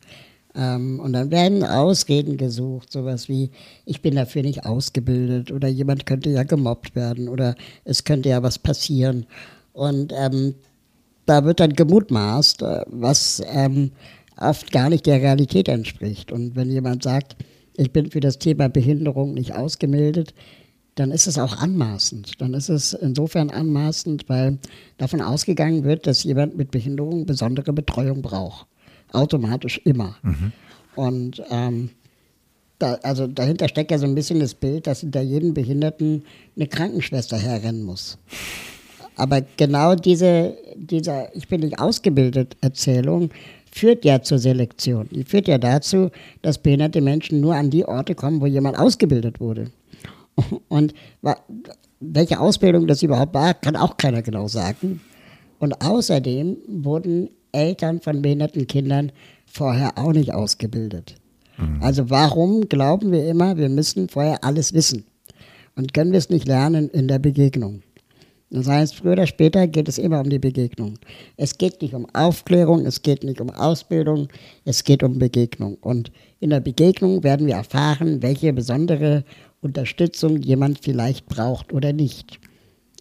[0.56, 3.52] Ähm, und dann werden Ausreden gesucht, sowas wie,
[3.86, 8.42] ich bin dafür nicht ausgebildet oder jemand könnte ja gemobbt werden oder es könnte ja
[8.42, 9.26] was passieren.
[9.74, 10.56] Und ähm,
[11.26, 13.92] da wird dann gemutmaßt, äh, was ähm,
[14.38, 16.32] oft gar nicht der Realität entspricht.
[16.32, 17.36] Und wenn jemand sagt,
[17.78, 20.34] ich bin für das Thema Behinderung nicht ausgemeldet,
[20.96, 22.40] dann ist es auch anmaßend.
[22.40, 24.60] Dann ist es insofern anmaßend, weil
[24.98, 28.68] davon ausgegangen wird, dass jemand mit Behinderung besondere Betreuung braucht.
[29.12, 30.18] Automatisch immer.
[30.24, 30.52] Mhm.
[30.96, 31.90] Und ähm,
[32.80, 36.24] da, also dahinter steckt ja so ein bisschen das Bild, dass hinter jedem Behinderten
[36.56, 38.18] eine Krankenschwester herrennen muss.
[39.16, 43.30] Aber genau diese, diese Ich bin nicht ausgebildet Erzählung
[43.72, 45.08] führt ja zur Selektion.
[45.12, 46.10] Die führt ja dazu,
[46.42, 49.72] dass behinderte Menschen nur an die Orte kommen, wo jemand ausgebildet wurde.
[50.68, 50.94] Und
[52.00, 55.02] welche Ausbildung das überhaupt war, kann auch keiner genau sagen.
[55.60, 59.12] Und außerdem wurden Eltern von behinderten Kindern
[59.46, 61.16] vorher auch nicht ausgebildet.
[61.58, 61.82] Mhm.
[61.82, 65.06] Also warum glauben wir immer, wir müssen vorher alles wissen?
[65.76, 67.82] Und können wir es nicht lernen in der Begegnung?
[68.52, 71.00] Das heißt, früher oder später geht es immer um die Begegnung.
[71.36, 74.28] Es geht nicht um Aufklärung, es geht nicht um Ausbildung,
[74.64, 75.76] es geht um Begegnung.
[75.82, 79.26] Und in der Begegnung werden wir erfahren, welche besondere
[79.62, 82.40] Unterstützung jemand vielleicht braucht oder nicht.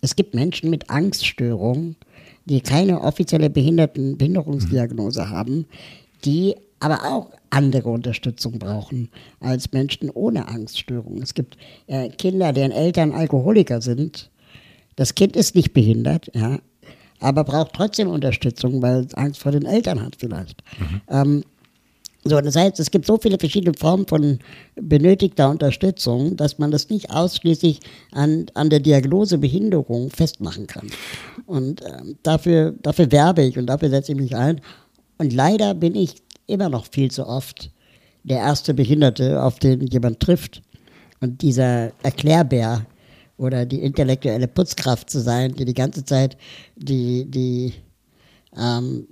[0.01, 1.97] Es gibt Menschen mit Angststörungen,
[2.47, 5.67] die keine offizielle Behinderten Behinderungsdiagnose haben,
[6.25, 9.09] die aber auch andere Unterstützung brauchen
[9.41, 11.23] als Menschen ohne Angststörungen.
[11.23, 14.31] Es gibt äh, Kinder, deren Eltern Alkoholiker sind.
[14.97, 16.59] Das Kind ist nicht behindert, ja,
[17.21, 20.63] aber braucht trotzdem Unterstützung, weil es Angst vor den Eltern hat vielleicht.
[20.79, 21.01] Mhm.
[21.09, 21.45] Ähm,
[22.25, 24.39] so, das heißt, es gibt so viele verschiedene Formen von
[24.77, 27.81] benötigter Unterstützung, dass man das nicht ausschließlich
[28.13, 30.89] an, an der Diagnose Behinderung festmachen kann.
[31.45, 34.63] Und äh, dafür, dafür werbe ich und dafür setze ich mich ein.
[35.19, 37.71] Und leider bin ich immer noch viel zu oft
[38.23, 40.63] der erste Behinderte, auf den jemand trifft.
[41.21, 42.87] Und dieser Erklärbär
[43.37, 46.39] oder die intellektuelle Putzkraft zu sein, die die ganze Zeit
[46.77, 47.75] die, die
[48.57, 49.07] ähm,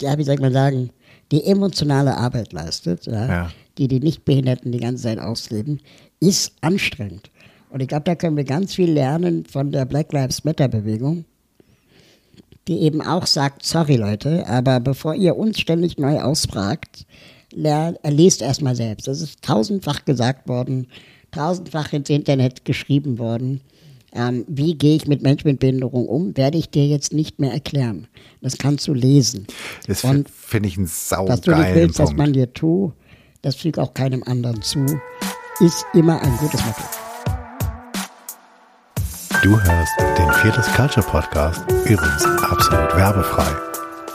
[0.00, 0.90] ja, wie soll man sagen,
[1.32, 3.52] die emotionale Arbeit leistet, ja, ja.
[3.78, 5.80] die die Nichtbehinderten die ganze Zeit ausleben,
[6.20, 7.30] ist anstrengend.
[7.70, 11.24] Und ich glaube, da können wir ganz viel lernen von der Black Lives Matter Bewegung,
[12.68, 17.06] die eben auch sagt, sorry Leute, aber bevor ihr uns ständig neu ausfragt,
[17.52, 19.08] lernt, lest erstmal selbst.
[19.08, 20.86] Das ist tausendfach gesagt worden,
[21.32, 23.60] tausendfach ins Internet geschrieben worden
[24.16, 27.52] ähm, wie gehe ich mit Menschen mit Behinderung um, werde ich dir jetzt nicht mehr
[27.52, 28.08] erklären.
[28.40, 29.46] Das kannst du lesen.
[29.86, 32.12] Das finde ich ein saugeilen Dass du nicht willst, Punkt.
[32.12, 32.92] dass man dir tut,
[33.42, 34.84] das fügt auch keinem anderen zu,
[35.60, 36.82] ist immer ein gutes Motto.
[39.42, 43.46] Du hörst den Viertes Culture Podcast, übrigens absolut werbefrei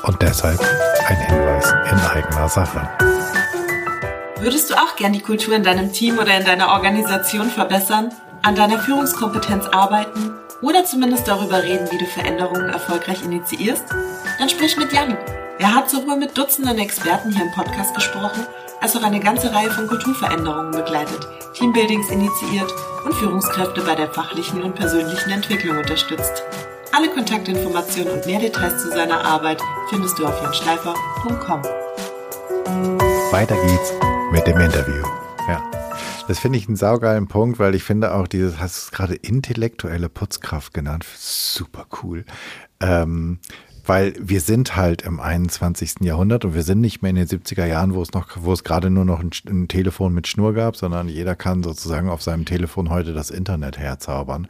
[0.03, 0.59] und deshalb
[1.07, 2.89] ein Hinweis in eigener Sache.
[4.39, 8.09] Würdest du auch gern die Kultur in deinem Team oder in deiner Organisation verbessern?
[8.43, 13.83] An deiner Führungskompetenz arbeiten oder zumindest darüber reden, wie du Veränderungen erfolgreich initiierst?
[14.39, 15.17] Dann sprich mit Jan.
[15.59, 18.45] Er hat sowohl mit Dutzenden Experten hier im Podcast gesprochen,
[18.79, 22.71] als auch eine ganze Reihe von Kulturveränderungen begleitet, Teambuildings initiiert
[23.05, 26.43] und Führungskräfte bei der fachlichen und persönlichen Entwicklung unterstützt.
[26.91, 31.63] Alle Kontaktinformationen und mehr Details zu seiner Arbeit findest du auf janschleifer.com.
[33.31, 33.93] Weiter geht's
[34.31, 35.03] mit dem Interview.
[35.47, 35.80] Ja.
[36.31, 39.15] Das finde ich einen saugeilen Punkt, weil ich finde auch dieses, hast du es gerade
[39.15, 42.23] intellektuelle Putzkraft genannt, super cool.
[42.79, 43.39] Ähm,
[43.85, 45.95] weil wir sind halt im 21.
[45.99, 48.63] Jahrhundert und wir sind nicht mehr in den 70er Jahren, wo es noch, wo es
[48.63, 52.45] gerade nur noch ein, ein, Telefon mit Schnur gab, sondern jeder kann sozusagen auf seinem
[52.45, 54.47] Telefon heute das Internet herzaubern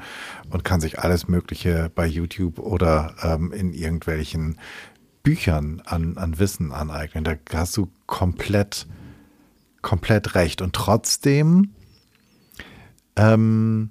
[0.52, 4.60] und kann sich alles Mögliche bei YouTube oder ähm, in irgendwelchen
[5.24, 7.24] Büchern an, an Wissen aneignen.
[7.24, 8.86] Da hast du komplett
[9.82, 10.62] komplett recht.
[10.62, 11.72] Und trotzdem
[13.16, 13.90] ähm,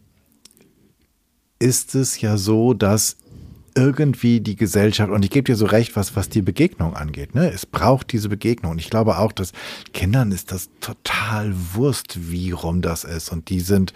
[1.58, 3.16] ist es ja so, dass
[3.74, 7.50] irgendwie die Gesellschaft, und ich gebe dir so recht, was, was die Begegnung angeht, ne?
[7.50, 8.72] Es braucht diese Begegnung.
[8.72, 9.52] Und ich glaube auch, dass
[9.92, 13.30] Kindern ist das total Wurst, wie rum das ist.
[13.30, 13.92] Und die sind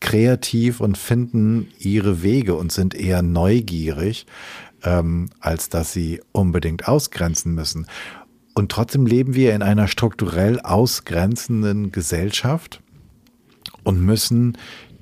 [0.00, 4.26] kreativ und finden ihre Wege und sind eher neugierig,
[4.82, 7.86] ähm, als dass sie unbedingt ausgrenzen müssen.
[8.54, 12.82] Und trotzdem leben wir in einer strukturell ausgrenzenden Gesellschaft
[13.82, 14.58] und müssen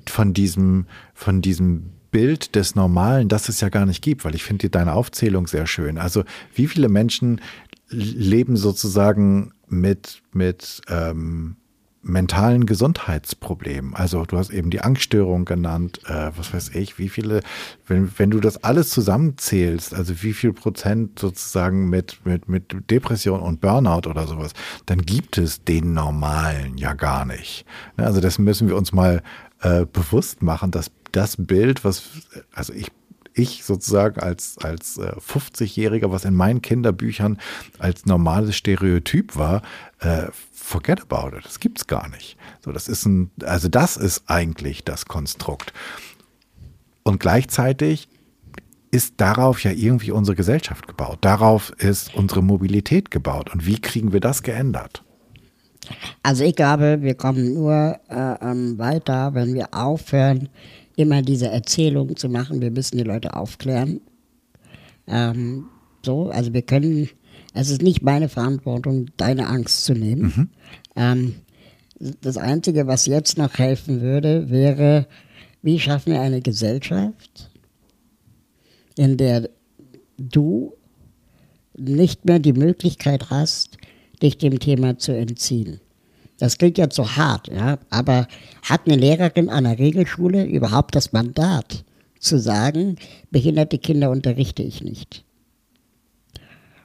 [0.07, 4.43] von diesem, von diesem Bild des Normalen, das es ja gar nicht gibt, weil ich
[4.43, 5.97] finde deine Aufzählung sehr schön.
[5.97, 7.41] Also wie viele Menschen
[7.89, 11.55] leben sozusagen mit, mit ähm,
[12.03, 13.93] mentalen Gesundheitsproblemen.
[13.95, 17.41] Also du hast eben die Angststörung genannt, äh, was weiß ich, wie viele,
[17.87, 23.39] wenn, wenn du das alles zusammenzählst, also wie viel Prozent sozusagen mit, mit, mit Depression
[23.39, 24.53] und Burnout oder sowas,
[24.87, 27.65] dann gibt es den Normalen ja gar nicht.
[27.97, 29.21] Ne, also das müssen wir uns mal
[29.61, 32.03] äh, bewusst machen, dass das Bild, was,
[32.53, 32.91] also ich
[33.33, 37.37] ich sozusagen als, als 50-Jähriger, äh, was in meinen Kinderbüchern
[37.79, 39.61] als normales Stereotyp war,
[39.99, 41.45] äh, forget about it.
[41.45, 42.37] Das gibt's gar nicht.
[42.63, 45.73] So, das ist ein, also das ist eigentlich das Konstrukt.
[47.03, 48.07] Und gleichzeitig
[48.91, 51.19] ist darauf ja irgendwie unsere Gesellschaft gebaut.
[51.21, 53.51] Darauf ist unsere Mobilität gebaut.
[53.53, 55.03] Und wie kriegen wir das geändert?
[56.23, 60.49] Also ich glaube, wir kommen nur äh, ähm, weiter, wenn wir aufhören,
[61.01, 62.61] immer diese Erzählung zu machen.
[62.61, 64.01] Wir müssen die Leute aufklären.
[65.07, 65.65] Ähm,
[66.03, 67.09] so, also wir können,
[67.53, 70.21] es ist nicht meine Verantwortung, deine Angst zu nehmen.
[70.21, 70.49] Mhm.
[70.95, 71.35] Ähm,
[72.21, 75.07] das Einzige, was jetzt noch helfen würde, wäre,
[75.61, 77.51] wie schaffen wir eine Gesellschaft,
[78.97, 79.49] in der
[80.17, 80.73] du
[81.77, 83.77] nicht mehr die Möglichkeit hast,
[84.21, 85.79] dich dem Thema zu entziehen.
[86.41, 88.27] Das klingt jetzt so hart, ja, aber
[88.63, 91.85] hat eine Lehrerin an der Regelschule überhaupt das Mandat
[92.19, 92.95] zu sagen,
[93.29, 95.23] behinderte Kinder unterrichte ich nicht?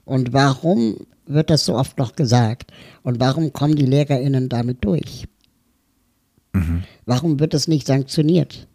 [0.04, 2.70] Und warum wird das so oft noch gesagt?
[3.02, 5.26] Und warum kommen die LehrerInnen damit durch?
[6.52, 6.82] Mhm.
[7.06, 8.68] Warum wird das nicht sanktioniert?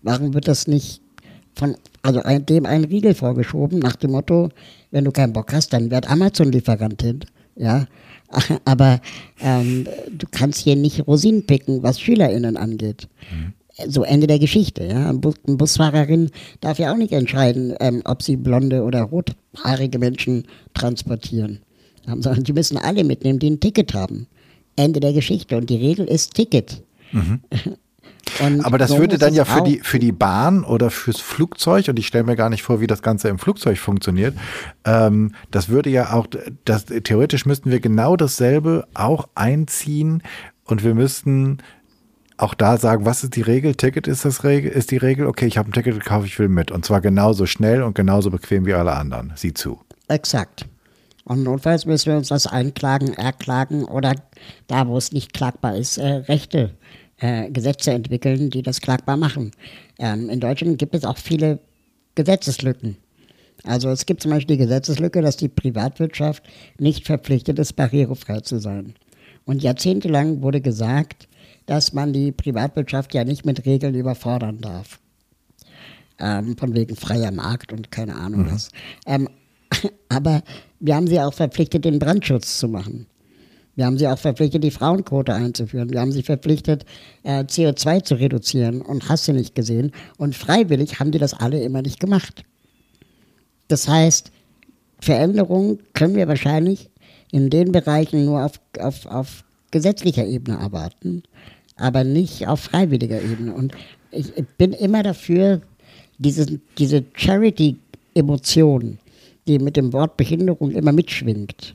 [0.00, 1.02] Warum wird das nicht
[1.56, 4.50] von, also dem einen Riegel vorgeschoben, nach dem Motto,
[4.92, 7.24] wenn du keinen Bock hast, dann werd Amazon-Lieferantin.
[7.56, 7.86] Ja,
[8.64, 9.00] aber
[9.40, 13.08] ähm, du kannst hier nicht Rosinen picken, was SchülerInnen angeht.
[13.30, 13.52] Mhm.
[13.88, 14.84] So Ende der Geschichte.
[14.84, 15.10] Ja?
[15.10, 20.44] Eine Busfahrerin darf ja auch nicht entscheiden, ähm, ob sie blonde oder rothaarige Menschen
[20.74, 21.60] transportieren.
[22.06, 24.26] Sondern die müssen alle mitnehmen, die ein Ticket haben.
[24.76, 25.56] Ende der Geschichte.
[25.56, 26.82] Und die Regel ist Ticket.
[27.12, 27.40] Mhm.
[28.40, 31.88] Und Aber das so würde dann ja für die, für die Bahn oder fürs Flugzeug,
[31.88, 34.36] und ich stelle mir gar nicht vor, wie das Ganze im Flugzeug funktioniert,
[34.84, 36.26] ähm, das würde ja auch,
[36.64, 40.22] das, theoretisch müssten wir genau dasselbe auch einziehen
[40.64, 41.58] und wir müssten
[42.36, 43.74] auch da sagen, was ist die Regel?
[43.76, 46.48] Ticket ist das Regel, ist die Regel, okay, ich habe ein Ticket gekauft, ich will
[46.48, 46.70] mit.
[46.70, 49.32] Und zwar genauso schnell und genauso bequem wie alle anderen.
[49.36, 49.80] Sieh zu.
[50.08, 50.66] Exakt.
[51.24, 54.14] Und notfalls müssen wir uns das einklagen, erklagen oder
[54.66, 56.68] da, wo es nicht klagbar ist, äh, Rechte äh,
[57.18, 59.52] Gesetze entwickeln, die das klagbar machen.
[59.98, 61.60] Ähm, in Deutschland gibt es auch viele
[62.14, 62.96] Gesetzeslücken.
[63.62, 66.42] Also es gibt zum Beispiel die Gesetzeslücke, dass die Privatwirtschaft
[66.78, 68.94] nicht verpflichtet ist, barrierefrei zu sein.
[69.44, 71.28] Und jahrzehntelang wurde gesagt,
[71.66, 75.00] dass man die Privatwirtschaft ja nicht mit Regeln überfordern darf.
[76.18, 78.52] Ähm, von wegen freier Markt und keine Ahnung mhm.
[78.52, 78.70] was.
[79.06, 79.28] Ähm,
[80.08, 80.42] aber
[80.78, 83.06] wir haben sie auch verpflichtet, den Brandschutz zu machen.
[83.76, 85.90] Wir haben sie auch verpflichtet, die Frauenquote einzuführen.
[85.90, 86.84] Wir haben sie verpflichtet,
[87.22, 89.92] äh, CO2 zu reduzieren und hast du nicht gesehen.
[90.16, 92.44] Und freiwillig haben die das alle immer nicht gemacht.
[93.68, 94.30] Das heißt,
[95.00, 96.90] Veränderungen können wir wahrscheinlich
[97.32, 101.24] in den Bereichen nur auf, auf, auf gesetzlicher Ebene erwarten,
[101.76, 103.52] aber nicht auf freiwilliger Ebene.
[103.54, 103.74] Und
[104.12, 105.60] ich, bin immer dafür,
[106.18, 108.98] diese, diese Charity-Emotion,
[109.48, 111.74] die mit dem Wort Behinderung immer mitschwingt,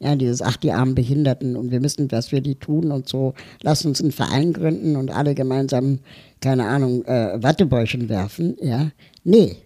[0.00, 3.34] ja, dieses, ach, die armen Behinderten und wir müssen was für die tun und so.
[3.62, 5.98] Lass uns einen Verein gründen und alle gemeinsam,
[6.40, 8.56] keine Ahnung, äh, Wattebäuschen werfen.
[8.62, 8.90] Ja,
[9.24, 9.56] nee.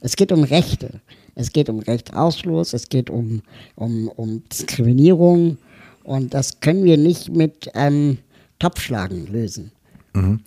[0.00, 1.00] Es geht um Rechte.
[1.34, 3.42] Es geht um Rechtsausschluss, es geht um,
[3.74, 5.56] um, um Diskriminierung
[6.04, 8.18] und das können wir nicht mit ähm,
[8.58, 9.72] Topfschlagen lösen.
[10.12, 10.40] Mhm.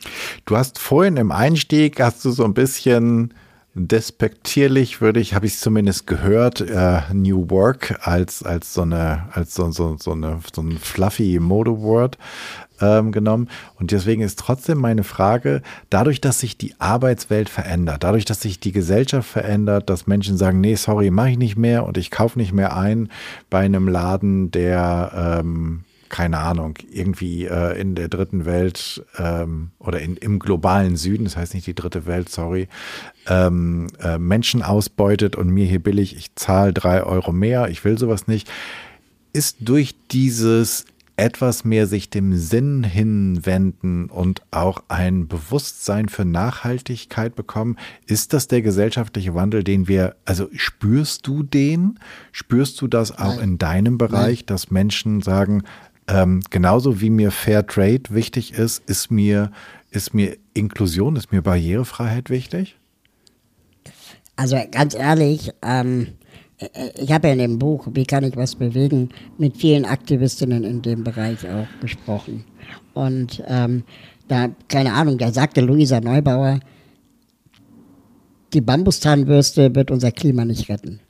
[0.46, 3.34] Du hast vorhin im Einstieg, hast du so ein bisschen
[3.76, 9.54] despektierlich würde ich, habe ich zumindest gehört, äh, New Work als, als so eine, als
[9.54, 12.18] so, so, so eine, so ein fluffy Modeword
[12.82, 13.50] ähm, genommen.
[13.78, 18.60] Und deswegen ist trotzdem meine Frage, dadurch, dass sich die Arbeitswelt verändert, dadurch, dass sich
[18.60, 22.40] die Gesellschaft verändert, dass Menschen sagen, nee, sorry, mache ich nicht mehr und ich kaufe
[22.40, 23.10] nicht mehr ein
[23.50, 30.00] bei einem Laden, der ähm, keine Ahnung, irgendwie äh, in der dritten Welt ähm, oder
[30.00, 32.68] in, im globalen Süden, das heißt nicht die dritte Welt, sorry,
[33.28, 37.98] ähm, äh, Menschen ausbeutet und mir hier billig, ich zahle drei Euro mehr, ich will
[37.98, 38.50] sowas nicht,
[39.34, 40.86] ist durch dieses
[41.18, 47.78] etwas mehr sich dem Sinn hinwenden und auch ein Bewusstsein für Nachhaltigkeit bekommen.
[48.06, 52.00] Ist das der gesellschaftliche Wandel, den wir, also spürst du den?
[52.32, 53.50] Spürst du das auch Nein.
[53.50, 54.46] in deinem Bereich, Nein.
[54.48, 55.64] dass Menschen sagen,
[56.08, 59.52] ähm, genauso wie mir Fair Trade wichtig ist, ist mir,
[59.92, 62.78] ist mir Inklusion, ist mir Barrierefreiheit wichtig?
[64.36, 66.10] Also ganz ehrlich, ähm,
[66.96, 70.82] ich habe ja in dem Buch, wie kann ich was bewegen, mit vielen Aktivistinnen in
[70.82, 72.46] dem Bereich auch gesprochen.
[72.94, 73.84] Und ähm,
[74.28, 76.60] da, keine Ahnung, da sagte Luisa Neubauer,
[78.54, 81.02] die Bambuszahnbürste wird unser Klima nicht retten.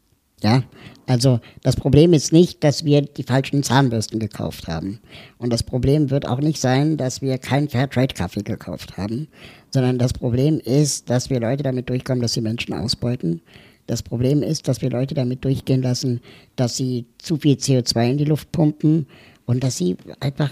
[0.41, 0.63] Ja,
[1.07, 4.99] also das Problem ist nicht, dass wir die falschen Zahnbürsten gekauft haben.
[5.37, 9.27] Und das Problem wird auch nicht sein, dass wir keinen Fairtrade-Kaffee gekauft haben,
[9.69, 13.41] sondern das Problem ist, dass wir Leute damit durchkommen, dass sie Menschen ausbeuten.
[13.87, 16.21] Das Problem ist, dass wir Leute damit durchgehen lassen,
[16.55, 19.05] dass sie zu viel CO2 in die Luft pumpen
[19.45, 20.51] und dass sie einfach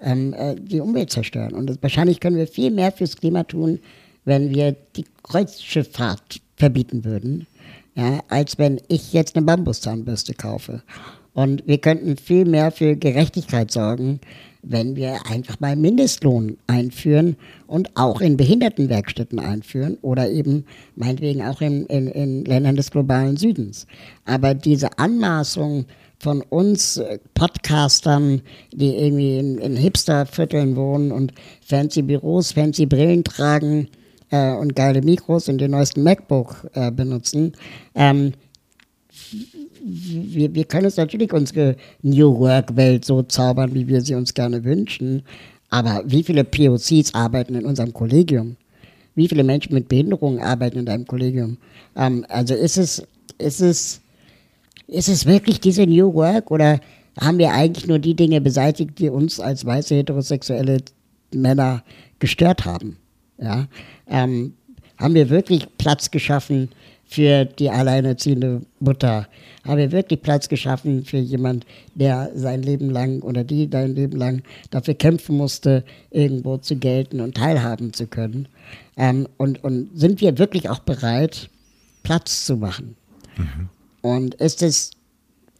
[0.00, 1.52] ähm, äh, die Umwelt zerstören.
[1.52, 3.78] Und das, wahrscheinlich können wir viel mehr fürs Klima tun,
[4.24, 7.46] wenn wir die Kreuzschifffahrt verbieten würden
[7.94, 10.82] ja, als wenn ich jetzt eine Bambuszahnbürste kaufe.
[11.34, 14.20] Und wir könnten viel mehr für Gerechtigkeit sorgen,
[14.62, 17.36] wenn wir einfach mal Mindestlohn einführen
[17.66, 20.64] und auch in Behindertenwerkstätten einführen oder eben
[20.94, 23.86] meinetwegen auch in, in, in Ländern des globalen Südens.
[24.24, 25.86] Aber diese Anmaßung
[26.18, 31.32] von uns äh, Podcastern, die irgendwie in, in Hipstervierteln wohnen und
[31.66, 33.88] fancy Büros, fancy Brillen tragen,
[34.32, 37.52] äh, und geile Mikros und den neuesten MacBook äh, benutzen.
[37.94, 38.32] Ähm,
[39.84, 44.64] wir, wir können uns natürlich unsere New Work-Welt so zaubern, wie wir sie uns gerne
[44.64, 45.22] wünschen.
[45.70, 48.56] Aber wie viele POCs arbeiten in unserem Kollegium?
[49.14, 51.58] Wie viele Menschen mit Behinderungen arbeiten in deinem Kollegium?
[51.96, 53.02] Ähm, also ist es,
[53.38, 54.00] ist, es,
[54.86, 56.80] ist es wirklich diese New Work oder
[57.20, 60.78] haben wir eigentlich nur die Dinge beseitigt, die uns als weiße heterosexuelle
[61.34, 61.82] Männer
[62.18, 62.96] gestört haben?
[63.38, 63.66] Ja?
[64.12, 64.52] Ähm,
[64.98, 66.68] haben wir wirklich Platz geschaffen
[67.06, 69.26] für die alleinerziehende Mutter?
[69.64, 74.16] Haben wir wirklich Platz geschaffen für jemand, der sein Leben lang oder die dein Leben
[74.16, 78.48] lang dafür kämpfen musste, irgendwo zu gelten und teilhaben zu können?
[78.96, 81.48] Ähm, und, und sind wir wirklich auch bereit,
[82.02, 82.94] Platz zu machen?
[83.36, 83.68] Mhm.
[84.02, 84.90] Und ist es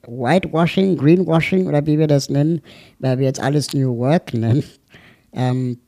[0.07, 2.61] Whitewashing, Greenwashing oder wie wir das nennen,
[2.98, 4.64] weil wir jetzt alles New Work nennen?
[5.34, 5.78] Ähm,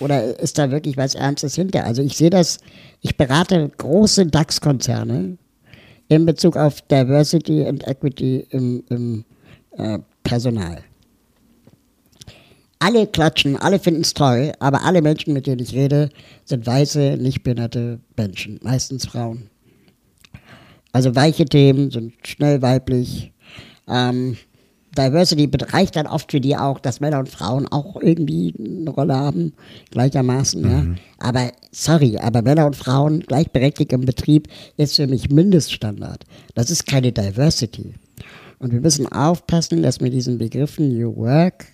[0.00, 1.84] oder ist da wirklich was Ernstes hinter?
[1.84, 2.58] Also ich sehe das,
[3.00, 5.38] ich berate große DAX-Konzerne
[6.08, 9.24] in Bezug auf Diversity and Equity im, im
[9.76, 10.82] äh, Personal.
[12.78, 16.10] Alle klatschen, alle finden es toll, aber alle Menschen, mit denen ich rede,
[16.44, 19.48] sind weiße, nicht behinderte Menschen, meistens Frauen.
[20.92, 23.32] Also weiche Themen sind schnell weiblich.
[23.88, 24.36] Ähm,
[24.94, 29.14] Diversity reicht dann oft für die auch, dass Männer und Frauen auch irgendwie eine Rolle
[29.14, 29.52] haben,
[29.90, 30.62] gleichermaßen.
[30.62, 30.94] Mhm.
[30.94, 31.26] Ja.
[31.26, 36.24] Aber sorry, aber Männer und Frauen gleichberechtigt im Betrieb ist für mich Mindeststandard.
[36.54, 37.94] Das ist keine Diversity.
[38.58, 41.66] Und wir müssen aufpassen, dass mit diesen Begriffen New Work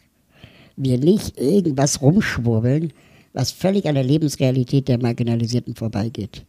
[0.77, 2.93] wir nicht irgendwas rumschwurbeln,
[3.33, 6.45] was völlig an der Lebensrealität der Marginalisierten vorbeigeht.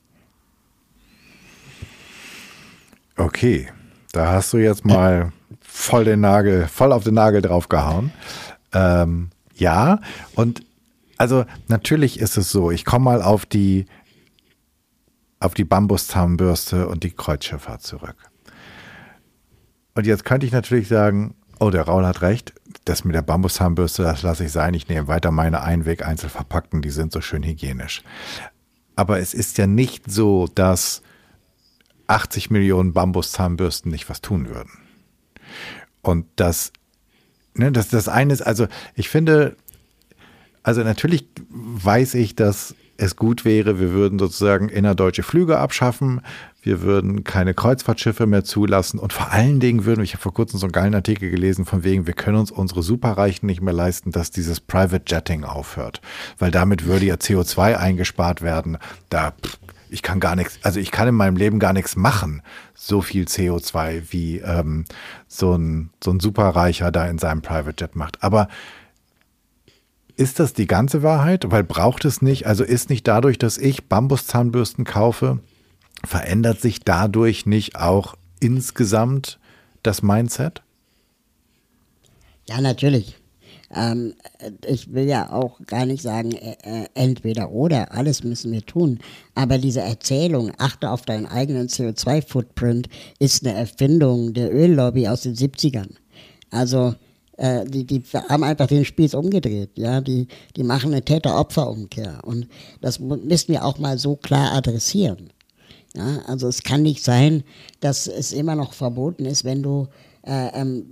[3.17, 3.67] Okay,
[4.13, 5.31] da hast du jetzt mal
[5.71, 8.11] voll den Nagel, voll auf den Nagel draufgehauen.
[8.73, 9.99] Ähm, ja,
[10.35, 10.63] und
[11.17, 13.85] also natürlich ist es so, ich komme mal auf die,
[15.39, 18.15] auf die Bambuszahnbürste und die Kreuzschifffahrt zurück.
[19.95, 22.53] Und jetzt könnte ich natürlich sagen, oh, der Raul hat recht,
[22.85, 27.13] das mit der Bambuszahnbürste, das lasse ich sein, ich nehme weiter meine Einweg-Einzelverpackten, die sind
[27.13, 28.03] so schön hygienisch.
[28.95, 31.01] Aber es ist ja nicht so, dass
[32.07, 34.71] 80 Millionen Bambuszahnbürsten nicht was tun würden.
[36.01, 36.71] Und das,
[37.53, 39.55] ne, das, das eine ist, also ich finde,
[40.63, 46.21] also natürlich weiß ich, dass es gut wäre, wir würden sozusagen innerdeutsche Flüge abschaffen,
[46.61, 48.99] wir würden keine Kreuzfahrtschiffe mehr zulassen.
[48.99, 51.83] Und vor allen Dingen würden, ich habe vor kurzem so einen geilen Artikel gelesen von
[51.83, 56.01] wegen, wir können uns unsere Superreichen nicht mehr leisten, dass dieses Private Jetting aufhört,
[56.37, 58.77] weil damit würde ja CO2 eingespart werden.
[59.09, 59.33] Da
[59.91, 62.41] ich kann gar nichts, also ich kann in meinem Leben gar nichts machen,
[62.73, 64.85] so viel CO2 wie ähm,
[65.27, 68.23] so, ein, so ein Superreicher da in seinem Private Jet macht.
[68.23, 68.47] Aber
[70.15, 71.51] ist das die ganze Wahrheit?
[71.51, 75.39] Weil braucht es nicht, also ist nicht dadurch, dass ich Bambuszahnbürsten kaufe,
[76.05, 79.39] verändert sich dadurch nicht auch insgesamt
[79.83, 80.61] das Mindset?
[82.47, 83.20] Ja, natürlich.
[83.73, 84.13] Ähm,
[84.65, 88.99] ich will ja auch gar nicht sagen, äh, äh, entweder oder, alles müssen wir tun.
[89.35, 95.35] Aber diese Erzählung, achte auf deinen eigenen CO2-Footprint, ist eine Erfindung der Öllobby aus den
[95.35, 95.89] 70ern.
[96.49, 96.95] Also,
[97.37, 102.19] äh, die, die haben einfach den Spieß umgedreht, ja, die, die machen eine Täter-Opfer-Umkehr.
[102.23, 102.47] Und
[102.81, 105.29] das müssen wir auch mal so klar adressieren.
[105.95, 107.43] Ja, also es kann nicht sein,
[107.79, 109.87] dass es immer noch verboten ist, wenn du
[110.23, 110.85] äh, ähm,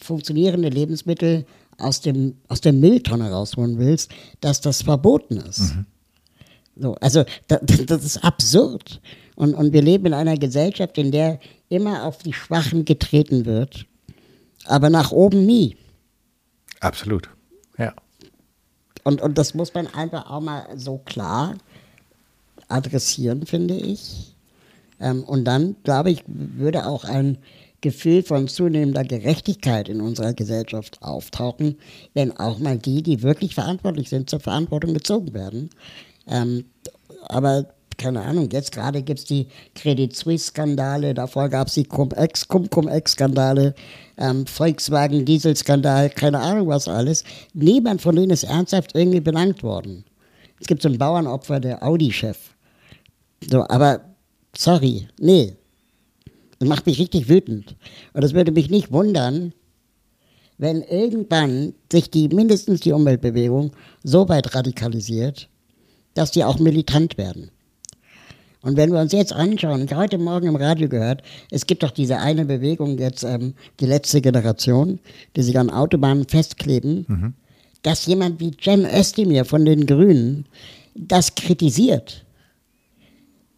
[0.00, 1.44] funktionierende Lebensmittel
[1.80, 4.10] aus, dem, aus der Mülltonne rausholen willst,
[4.40, 5.74] dass das verboten ist.
[5.74, 5.86] Mhm.
[6.76, 9.00] So, also das, das ist absurd.
[9.36, 13.86] Und, und wir leben in einer Gesellschaft, in der immer auf die Schwachen getreten wird,
[14.66, 15.76] aber nach oben nie.
[16.80, 17.30] Absolut,
[17.78, 17.94] ja.
[19.04, 21.54] Und, und das muss man einfach auch mal so klar
[22.68, 24.34] adressieren, finde ich.
[25.00, 27.38] Ähm, und dann, glaube ich, würde auch ein
[27.80, 31.76] Gefühl von zunehmender Gerechtigkeit in unserer Gesellschaft auftauchen,
[32.14, 35.70] wenn auch mal die, die wirklich verantwortlich sind, zur Verantwortung gezogen werden.
[36.26, 36.64] Ähm,
[37.28, 37.66] aber
[38.00, 43.74] keine Ahnung, jetzt gerade gibt es die Credit Suisse-Skandale, davor gab es die Cum-Ex, Cum-Cum-Ex-Skandale,
[44.16, 47.24] ähm, Volkswagen-Diesel-Skandal, keine Ahnung was alles.
[47.52, 50.04] Niemand von denen ist ernsthaft irgendwie belangt worden.
[50.60, 52.38] Es gibt so ein Bauernopfer, der Audi-Chef.
[53.50, 54.00] So, aber
[54.56, 55.56] sorry, nee.
[56.60, 57.74] Das macht mich richtig wütend.
[58.12, 59.52] Und es würde mich nicht wundern,
[60.58, 63.72] wenn irgendwann sich die, mindestens die Umweltbewegung
[64.04, 65.48] so weit radikalisiert,
[66.12, 67.50] dass die auch militant werden.
[68.60, 71.82] Und wenn wir uns jetzt anschauen, ich habe heute Morgen im Radio gehört, es gibt
[71.82, 75.00] doch diese eine Bewegung jetzt, ähm, die letzte Generation,
[75.34, 77.34] die sich an Autobahnen festkleben, mhm.
[77.82, 80.44] dass jemand wie Cem Özdemir von den Grünen
[80.94, 82.26] das kritisiert.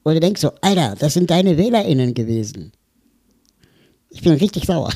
[0.04, 2.70] Und du denkst so, Alter, das sind deine WählerInnen gewesen.
[4.12, 4.92] Ich bin richtig sauer.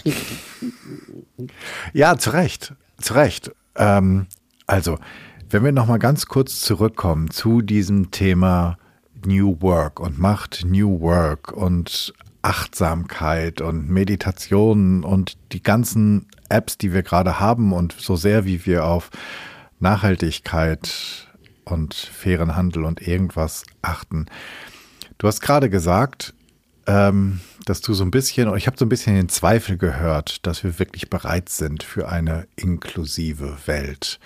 [1.92, 2.74] Ja, zu Recht.
[3.00, 3.50] Zu Recht.
[3.74, 4.26] Ähm,
[4.66, 4.98] also,
[5.48, 8.78] wenn wir nochmal ganz kurz zurückkommen zu diesem Thema
[9.24, 12.12] New Work und macht New Work und
[12.42, 18.66] Achtsamkeit und Meditation und die ganzen Apps, die wir gerade haben und so sehr wie
[18.66, 19.10] wir auf
[19.80, 21.26] Nachhaltigkeit
[21.64, 24.26] und fairen Handel und irgendwas achten.
[25.18, 26.34] Du hast gerade gesagt,
[26.86, 30.62] ähm, dass du so ein bisschen, ich habe so ein bisschen den Zweifel gehört, dass
[30.64, 34.20] wir wirklich bereit sind für eine inklusive Welt.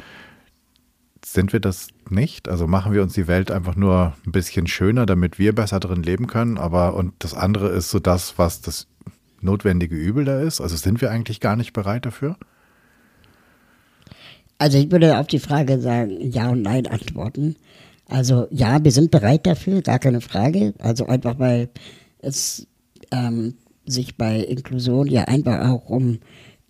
[1.25, 2.49] Sind wir das nicht?
[2.49, 6.03] Also machen wir uns die Welt einfach nur ein bisschen schöner, damit wir besser drin
[6.03, 8.87] leben können, aber und das andere ist so das, was das
[9.41, 10.61] notwendige Übel da ist?
[10.61, 12.37] Also sind wir eigentlich gar nicht bereit dafür?
[14.59, 17.57] Also ich würde auf die Frage sagen, ja und nein antworten.
[18.07, 20.75] Also ja, wir sind bereit dafür, gar keine Frage.
[20.79, 21.71] Also einfach weil
[22.19, 22.67] es
[23.11, 23.55] ähm,
[23.87, 26.19] sich bei Inklusion ja einfach auch um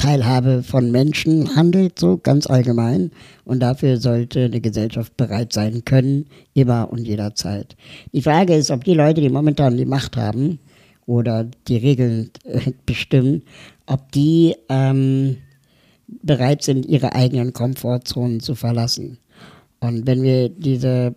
[0.00, 3.10] Teilhabe von Menschen handelt, so ganz allgemein.
[3.44, 7.76] Und dafür sollte eine Gesellschaft bereit sein können, immer und jederzeit.
[8.12, 10.58] Die Frage ist, ob die Leute, die momentan die Macht haben
[11.04, 13.42] oder die Regeln äh, bestimmen,
[13.86, 15.36] ob die ähm,
[16.22, 19.18] bereit sind, ihre eigenen Komfortzonen zu verlassen.
[19.80, 21.14] Und wenn wir diese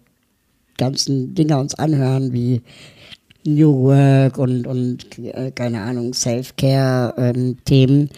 [0.77, 2.61] ganzen Dinge uns anhören, wie
[3.45, 8.09] New Work und, und äh, keine Ahnung, Self-Care-Themen, ähm,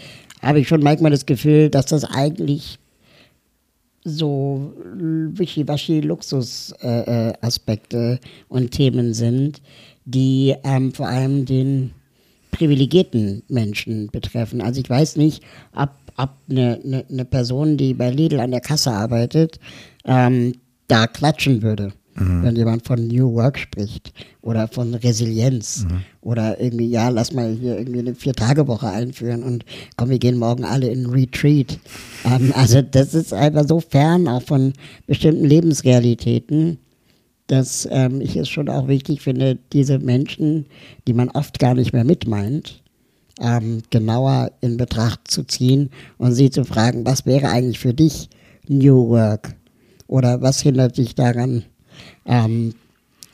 [0.41, 2.77] habe ich schon manchmal das Gefühl, dass das eigentlich
[4.03, 8.19] so wischiwaschi Luxusaspekte äh, äh,
[8.49, 9.61] und Themen sind,
[10.05, 11.91] die ähm, vor allem den
[12.51, 14.61] privilegierten Menschen betreffen.
[14.61, 15.43] Also ich weiß nicht,
[15.75, 19.59] ob, ob eine, eine, eine Person, die bei Lidl an der Kasse arbeitet,
[20.05, 20.53] ähm,
[20.87, 22.43] da klatschen würde mhm.
[22.43, 26.01] wenn jemand von New Work spricht oder von Resilienz mhm.
[26.21, 29.65] oder irgendwie, ja, lass mal hier irgendwie eine Vier-Tage-Woche einführen und
[29.97, 31.79] komm, wir gehen morgen alle in Retreat.
[32.25, 34.73] Ähm, also das ist einfach so fern auch von
[35.07, 36.79] bestimmten Lebensrealitäten,
[37.47, 40.65] dass ähm, ich es schon auch wichtig finde, diese Menschen,
[41.07, 42.81] die man oft gar nicht mehr mitmeint,
[43.39, 48.29] ähm, genauer in Betracht zu ziehen und sie zu fragen, was wäre eigentlich für dich
[48.67, 49.55] New Work?
[50.07, 51.65] Oder was hindert dich daran,
[52.25, 52.73] ähm,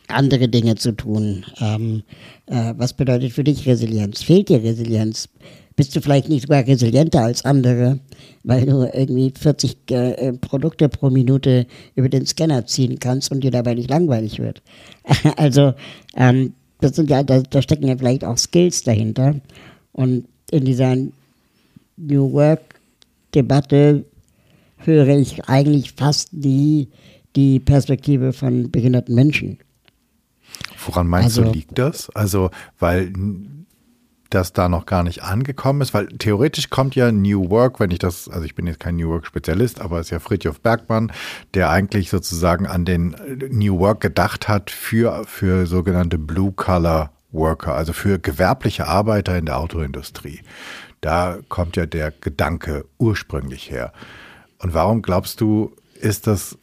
[0.08, 1.46] andere Dinge zu tun.
[1.60, 2.04] Ähm,
[2.48, 4.24] äh, was bedeutet für dich Resilienz?
[4.24, 5.30] Fehlt dir Resilienz?
[5.76, 8.00] Bist du vielleicht nicht sogar resilienter als andere,
[8.44, 11.66] weil du irgendwie 40 äh, Produkte pro Minute
[11.96, 14.62] über den Scanner ziehen kannst und dir dabei nicht langweilig wird?
[15.38, 15.74] also,
[16.16, 19.36] ähm, das sind ja, da, da stecken ja vielleicht auch Skills dahinter.
[19.94, 20.96] Und in dieser
[21.98, 24.06] New Work-Debatte
[24.78, 26.90] höre ich eigentlich fast nie
[27.36, 29.60] die Perspektive von behinderten Menschen.
[30.86, 32.10] Woran meinst also, du, liegt das?
[32.12, 33.14] Also, weil
[34.30, 38.00] das da noch gar nicht angekommen ist, weil theoretisch kommt ja New Work, wenn ich
[38.00, 41.12] das, also ich bin jetzt kein New Work Spezialist, aber es ist ja Friedhof Bergmann,
[41.54, 43.16] der eigentlich sozusagen an den
[43.52, 49.46] New Work gedacht hat für, für sogenannte Blue Collar Worker, also für gewerbliche Arbeiter in
[49.46, 50.42] der Autoindustrie.
[51.02, 53.92] Da kommt ja der Gedanke ursprünglich her.
[54.60, 56.58] Und warum glaubst du, ist das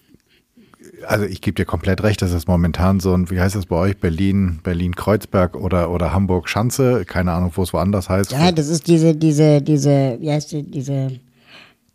[1.06, 3.76] also ich gebe dir komplett recht, das ist momentan so ein, wie heißt das bei
[3.76, 8.32] euch, Berlin, Berlin-Kreuzberg oder, oder Hamburg-Schanze, keine Ahnung, wo es woanders heißt.
[8.32, 11.12] Ja, das ist diese, diese, diese, wie heißt die, diese,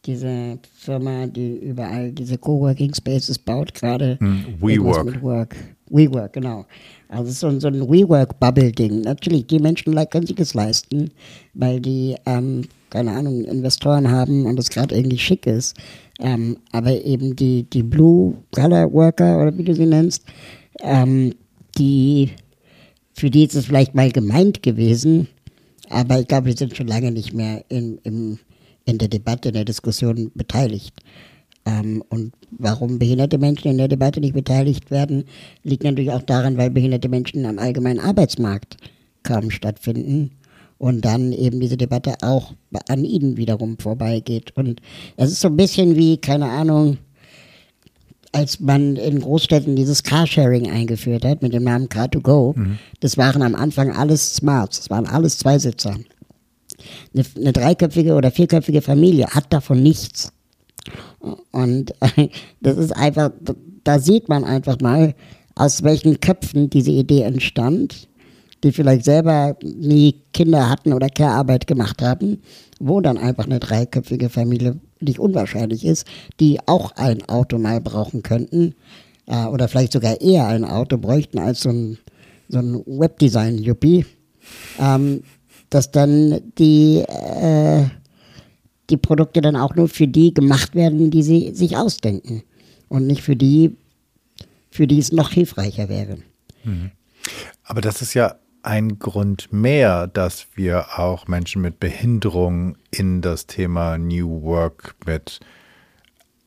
[0.06, 4.18] diese Firma, die überall diese Coworking Spaces baut, gerade.
[4.20, 5.22] Hm, WeWork.
[5.22, 5.56] Work.
[5.89, 6.66] WeWork, genau.
[7.10, 9.01] Also es ist so, so ein WeWork-Bubble-Ding.
[9.01, 11.12] Natürlich, die Menschen können sich es leisten,
[11.54, 15.78] weil die, ähm, keine Ahnung, Investoren haben und es gerade irgendwie schick ist.
[16.20, 20.24] Ähm, aber eben die, die Blue Collar Worker oder wie du sie nennst,
[20.82, 21.34] ähm,
[21.78, 22.32] die
[23.16, 25.28] für die ist es vielleicht mal gemeint gewesen,
[25.89, 28.39] aber ich glaube, die sind schon lange nicht mehr in, in,
[28.86, 30.99] in der Debatte, in der Diskussion beteiligt.
[31.66, 35.26] Ähm, und warum behinderte Menschen in der Debatte nicht beteiligt werden,
[35.64, 38.78] liegt natürlich auch daran, weil behinderte Menschen am allgemeinen Arbeitsmarkt
[39.22, 40.32] kaum stattfinden
[40.84, 42.56] und dann eben diese Debatte auch
[42.90, 44.52] an ihnen wiederum vorbeigeht.
[44.58, 44.82] Und
[45.16, 46.98] es ist so ein bisschen wie, keine Ahnung,
[48.34, 52.80] als man in Großstädten dieses Carsharing eingeführt hat mit dem Namen Car2Go, mhm.
[53.00, 55.96] das waren am Anfang alles Smarts, das waren alles Zweisitzer.
[57.14, 60.34] Eine, eine dreiköpfige oder vierköpfige Familie hat davon nichts.
[61.54, 61.94] Und
[62.60, 63.32] das ist einfach,
[63.86, 65.16] da sieht man einfach mal,
[65.56, 68.10] aus welchen Köpfen diese Idee entstand,
[68.64, 72.41] die vielleicht selber nie Kinder hatten oder Care-Arbeit gemacht haben,
[72.80, 76.07] wo dann einfach eine dreiköpfige Familie nicht unwahrscheinlich ist,
[76.39, 78.76] die auch ein Auto mal brauchen könnten
[79.28, 81.97] äh, oder vielleicht sogar eher ein Auto bräuchten als so ein,
[82.47, 84.05] so ein Webdesign-Yuppie,
[84.80, 85.24] ähm,
[85.70, 87.86] dass dann die äh,
[88.89, 92.43] die Produkte dann auch nur für die gemacht werden, die sie sich ausdenken
[92.89, 93.76] und nicht für die,
[94.70, 96.18] für die es noch hilfreicher wäre.
[96.64, 96.91] Mhm.
[97.64, 103.45] Aber das ist ja ein Grund mehr, dass wir auch Menschen mit Behinderung in das
[103.45, 105.39] Thema New Work mit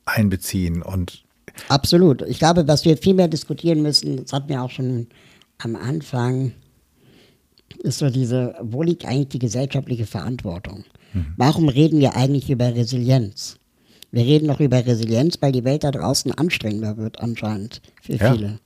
[0.05, 1.23] einbeziehen und
[1.69, 2.21] Absolut.
[2.23, 5.07] Ich glaube, was wir viel mehr diskutieren müssen, das hatten wir auch schon
[5.57, 6.53] am Anfang,
[7.79, 10.85] ist so diese, wo liegt eigentlich die gesellschaftliche Verantwortung?
[11.13, 11.33] Mhm.
[11.37, 13.57] Warum reden wir eigentlich über Resilienz?
[14.11, 18.33] Wir reden noch über Resilienz, weil die Welt da draußen anstrengender wird anscheinend für ja.
[18.33, 18.59] viele.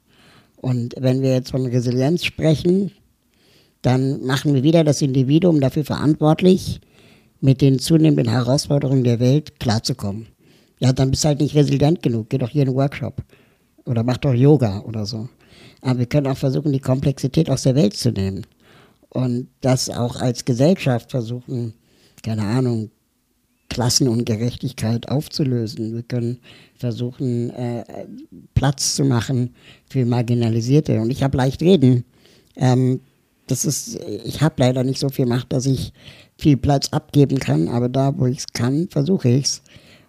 [0.57, 2.91] Und wenn wir jetzt von Resilienz sprechen,
[3.81, 6.81] dann machen wir wieder das Individuum dafür verantwortlich,
[7.39, 10.27] mit den zunehmenden Herausforderungen der Welt klarzukommen.
[10.79, 12.29] Ja, dann bist du halt nicht resilient genug.
[12.29, 13.23] Geh doch hier in einen Workshop.
[13.85, 15.27] Oder mach doch Yoga oder so.
[15.81, 18.45] Aber wir können auch versuchen, die Komplexität aus der Welt zu nehmen.
[19.09, 21.73] Und das auch als Gesellschaft versuchen,
[22.23, 22.91] keine Ahnung,
[23.69, 25.93] Klassenungerechtigkeit aufzulösen.
[25.95, 26.39] Wir können
[26.75, 27.83] versuchen, äh,
[28.53, 29.55] Platz zu machen
[29.89, 30.99] für Marginalisierte.
[30.99, 32.05] Und ich habe leicht reden.
[32.55, 33.01] Ähm,
[33.51, 35.93] das ist, ich habe leider nicht so viel Macht, dass ich
[36.37, 39.61] viel Platz abgeben kann, aber da, wo ich es kann, versuche ich es.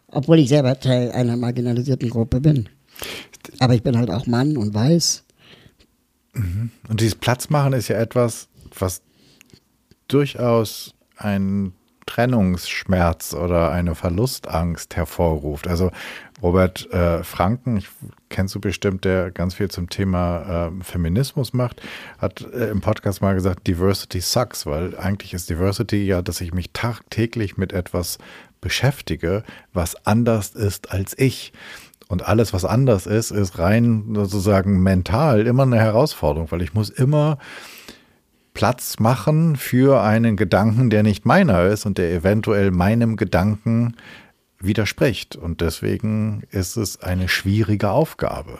[0.07, 2.68] Obwohl ich selber Teil einer marginalisierten Gruppe bin.
[3.59, 5.24] Aber ich bin halt auch Mann und weiß.
[6.34, 6.70] Mhm.
[6.88, 9.03] Und dieses Platz machen ist ja etwas, was
[10.09, 11.72] durchaus ein
[12.07, 15.66] Trennungsschmerz oder eine Verlustangst hervorruft.
[15.66, 15.90] Also
[16.43, 17.88] Robert äh, Franken, ich,
[18.33, 21.80] kennst du bestimmt, der ganz viel zum Thema äh, Feminismus macht,
[22.18, 26.53] hat äh, im Podcast mal gesagt, Diversity sucks, weil eigentlich ist Diversity ja, dass ich
[26.53, 28.18] mich tagtäglich mit etwas
[28.61, 31.53] beschäftige, was anders ist als ich.
[32.09, 36.91] Und alles, was anders ist, ist rein sozusagen mental immer eine Herausforderung, weil ich muss
[36.91, 37.39] immer
[38.55, 43.97] Platz machen für einen Gedanken, der nicht meiner ist und der eventuell meinem Gedanken
[44.63, 45.37] widerspricht.
[45.37, 48.59] Und deswegen ist es eine schwierige Aufgabe.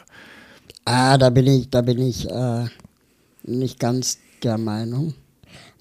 [0.85, 2.67] Ah, da bin ich, da bin ich äh,
[3.45, 5.15] nicht ganz der Meinung.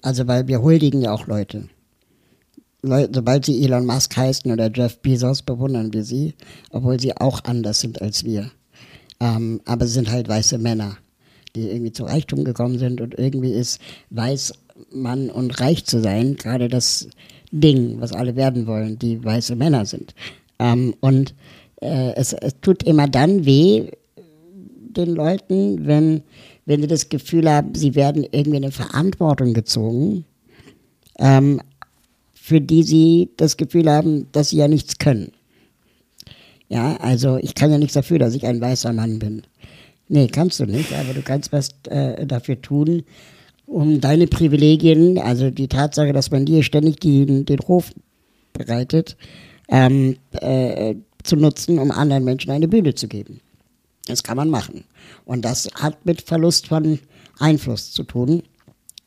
[0.00, 1.68] Also, weil wir huldigen ja auch Leute.
[2.82, 3.10] Leute.
[3.14, 6.34] Sobald sie Elon Musk heißen oder Jeff Bezos, bewundern wir sie,
[6.70, 8.50] obwohl sie auch anders sind als wir.
[9.20, 10.98] Ähm, aber sie sind halt weiße Männer
[11.54, 14.52] die irgendwie zu Reichtum gekommen sind und irgendwie ist weiß
[14.90, 17.08] Mann und reich zu sein gerade das
[17.52, 20.14] Ding, was alle werden wollen, die weiße Männer sind.
[20.58, 21.34] Ähm, und
[21.80, 23.90] äh, es, es tut immer dann weh
[24.96, 26.22] den Leuten, wenn,
[26.66, 30.24] wenn sie das Gefühl haben, sie werden irgendwie eine Verantwortung gezogen,
[31.18, 31.60] ähm,
[32.32, 35.32] für die sie das Gefühl haben, dass sie ja nichts können.
[36.68, 39.42] Ja, also ich kann ja nichts dafür, dass ich ein weißer Mann bin.
[40.08, 43.02] Nee, kannst du nicht, aber du kannst was äh, dafür tun,
[43.72, 47.90] um deine Privilegien, also die Tatsache, dass man dir ständig die, den Hof
[48.52, 49.16] bereitet,
[49.68, 53.40] ähm, äh, zu nutzen, um anderen Menschen eine Bühne zu geben.
[54.06, 54.84] Das kann man machen.
[55.24, 56.98] Und das hat mit Verlust von
[57.38, 58.42] Einfluss zu tun,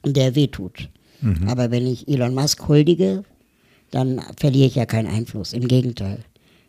[0.05, 0.89] der wehtut.
[1.21, 1.47] Mhm.
[1.47, 3.23] Aber wenn ich Elon Musk huldige,
[3.91, 5.53] dann verliere ich ja keinen Einfluss.
[5.53, 6.19] Im Gegenteil.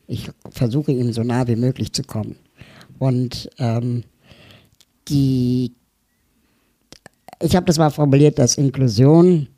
[0.07, 2.36] Ich versuche ihm so nah wie möglich zu kommen.
[2.99, 4.05] Und ähm,
[5.09, 5.72] die,
[7.41, 9.49] ich habe das mal formuliert, dass Inklusion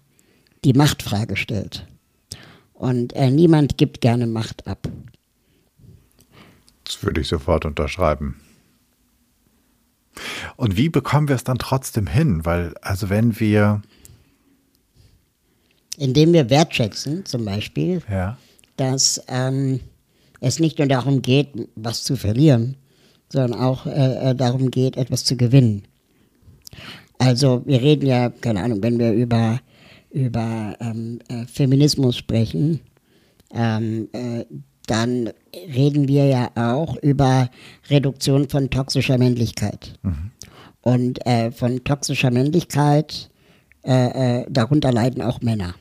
[0.64, 1.86] die Machtfrage stellt.
[2.74, 4.88] Und äh, niemand gibt gerne Macht ab.
[6.84, 8.40] Das würde ich sofort unterschreiben.
[10.56, 12.44] Und wie bekommen wir es dann trotzdem hin?
[12.44, 13.82] Weil, also wenn wir.
[15.96, 18.38] Indem wir wertschätzen, zum Beispiel, ja.
[18.76, 19.80] dass ähm,
[20.40, 22.76] es nicht nur darum geht, was zu verlieren,
[23.28, 25.82] sondern auch äh, äh, darum geht, etwas zu gewinnen.
[27.18, 29.60] Also wir reden ja, keine Ahnung, wenn wir über,
[30.10, 32.80] über ähm, äh, Feminismus sprechen,
[33.52, 34.44] ähm, äh,
[34.86, 37.50] dann reden wir ja auch über
[37.90, 39.98] Reduktion von toxischer Männlichkeit.
[40.02, 40.30] Mhm.
[40.80, 43.30] Und äh, von toxischer Männlichkeit,
[43.84, 45.74] äh, äh, darunter leiden auch Männer.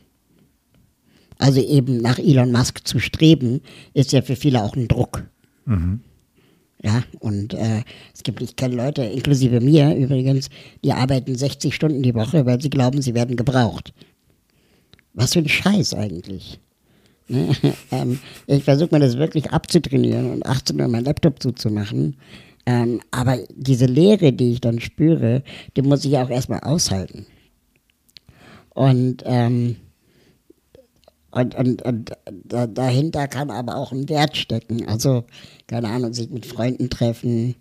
[1.37, 3.61] Also eben nach Elon Musk zu streben,
[3.93, 5.23] ist ja für viele auch ein Druck.
[5.65, 6.01] Mhm.
[6.87, 7.83] Ja, und äh,
[8.13, 10.49] es gibt, ich kenne Leute, inklusive mir übrigens,
[10.85, 13.93] die arbeiten 60 Stunden die Woche, weil sie glauben, sie werden gebraucht.
[15.13, 16.59] Was für ein Scheiß eigentlich.
[17.29, 17.53] Ne?
[17.91, 22.15] ähm, ich versuche mir das wirklich abzutrainieren und 18 Uhr meinen Laptop zuzumachen.
[22.65, 25.43] Ähm, aber diese Leere, die ich dann spüre,
[25.75, 27.25] die muss ich auch erstmal aushalten.
[28.69, 29.75] Und, ähm,
[31.37, 32.11] und, und, und
[32.45, 34.87] da, dahinter kann aber auch ein Wert stecken.
[34.87, 35.25] Also,
[35.67, 37.55] keine Ahnung, sich mit Freunden treffen,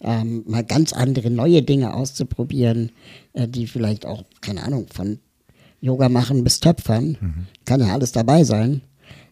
[0.00, 2.90] ähm, mal ganz andere neue Dinge auszuprobieren,
[3.32, 5.18] äh, die vielleicht auch, keine Ahnung, von
[5.80, 7.46] Yoga machen bis Töpfern, mhm.
[7.64, 8.82] kann ja alles dabei sein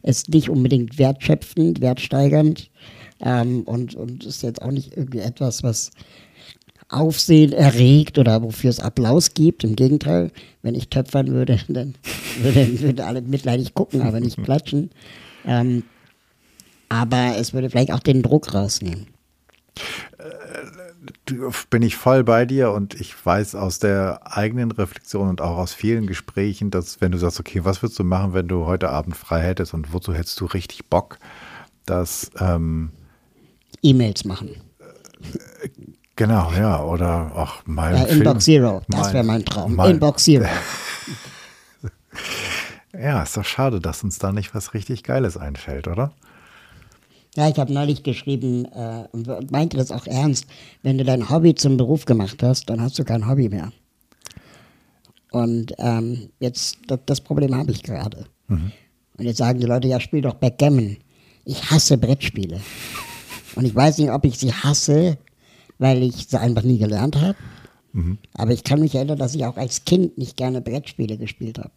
[0.03, 2.71] ist nicht unbedingt wertschöpfend, wertsteigernd
[3.21, 5.91] ähm, und, und ist jetzt auch nicht irgendwie etwas, was
[6.91, 9.65] Aufsehen erregt oder wofür es Applaus gibt.
[9.65, 10.31] Im Gegenteil,
[10.63, 11.95] wenn ich töpfern würde, dann
[12.43, 14.91] würden, würden alle mitleidig gucken, aber nicht klatschen.
[15.47, 15.85] Ähm,
[16.89, 19.07] aber es würde vielleicht auch den Druck rausnehmen
[21.71, 25.73] bin ich voll bei dir und ich weiß aus der eigenen Reflexion und auch aus
[25.73, 29.17] vielen Gesprächen, dass wenn du sagst, okay, was würdest du machen, wenn du heute Abend
[29.17, 31.19] frei hättest und wozu hättest du richtig Bock,
[31.87, 32.91] dass ähm,
[33.83, 34.51] E-Mails machen.
[36.21, 37.97] Genau, ja, oder auch mal.
[37.97, 39.75] Ja, Inbox Zero, das wäre mein Traum.
[39.75, 40.45] Mein, Inbox Zero.
[42.93, 46.13] ja, ist doch schade, dass uns da nicht was richtig Geiles einfällt, oder?
[47.37, 50.45] Ja, ich habe neulich geschrieben äh, und meinte das auch ernst.
[50.83, 53.73] Wenn du dein Hobby zum Beruf gemacht hast, dann hast du kein Hobby mehr.
[55.31, 58.27] Und ähm, jetzt, das, das Problem habe ich gerade.
[58.49, 58.73] Mhm.
[59.17, 60.99] Und jetzt sagen die Leute, ja, spiel doch Backgammon.
[61.47, 62.61] Ich hasse Brettspiele.
[63.57, 65.17] Und ich weiß nicht, ob ich sie hasse,
[65.81, 67.35] weil ich sie einfach nie gelernt habe.
[67.93, 68.19] Mhm.
[68.35, 71.73] Aber ich kann mich erinnern, dass ich auch als Kind nicht gerne Brettspiele gespielt habe.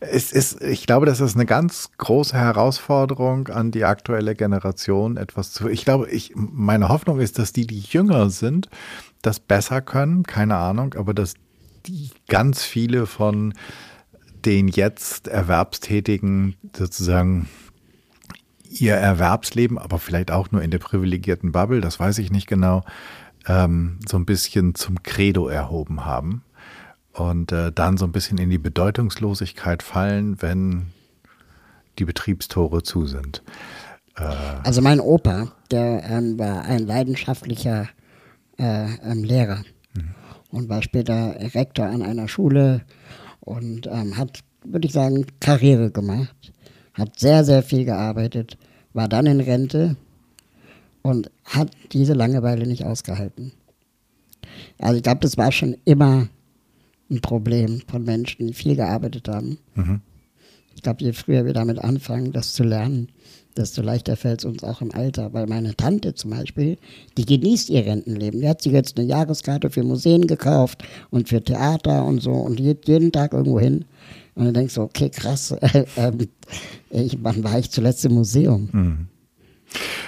[0.00, 5.52] Es ist, ich glaube, das ist eine ganz große Herausforderung an die aktuelle Generation, etwas
[5.52, 5.68] zu.
[5.68, 8.68] Ich glaube, ich, meine Hoffnung ist, dass die, die jünger sind,
[9.22, 11.34] das besser können, keine Ahnung, aber dass
[11.86, 13.54] die ganz viele von
[14.44, 17.48] den jetzt Erwerbstätigen sozusagen
[18.70, 22.84] ihr Erwerbsleben, aber vielleicht auch nur in der privilegierten Bubble, das weiß ich nicht genau,
[23.46, 26.44] ähm, so ein bisschen zum Credo erhoben haben
[27.12, 30.86] und äh, dann so ein bisschen in die Bedeutungslosigkeit fallen, wenn
[31.98, 33.42] die Betriebstore zu sind.
[34.16, 34.22] Äh,
[34.62, 37.88] also mein Opa, der ähm, war ein leidenschaftlicher
[38.58, 39.64] äh, ähm, Lehrer
[39.94, 40.14] mhm.
[40.50, 42.82] und war später Rektor an einer Schule
[43.40, 46.52] und ähm, hat, würde ich sagen, Karriere gemacht,
[47.00, 48.56] hat sehr, sehr viel gearbeitet,
[48.92, 49.96] war dann in Rente
[51.02, 53.52] und hat diese Langeweile nicht ausgehalten.
[54.78, 56.28] Also ich glaube, das war schon immer
[57.10, 59.58] ein Problem von Menschen, die viel gearbeitet haben.
[59.74, 60.00] Mhm.
[60.76, 63.08] Ich glaube, je früher wir damit anfangen, das zu lernen,
[63.56, 65.32] desto leichter fällt es uns auch im Alter.
[65.32, 66.78] Weil meine Tante zum Beispiel,
[67.18, 68.40] die genießt ihr Rentenleben.
[68.40, 72.56] Die hat sich jetzt eine Jahreskarte für Museen gekauft und für Theater und so und
[72.56, 73.84] geht jeden Tag irgendwo hin.
[74.40, 76.12] Und dann denkst du, okay, krass, äh, äh,
[76.88, 78.70] ich, wann war ich zuletzt im Museum?
[78.72, 79.08] Mhm.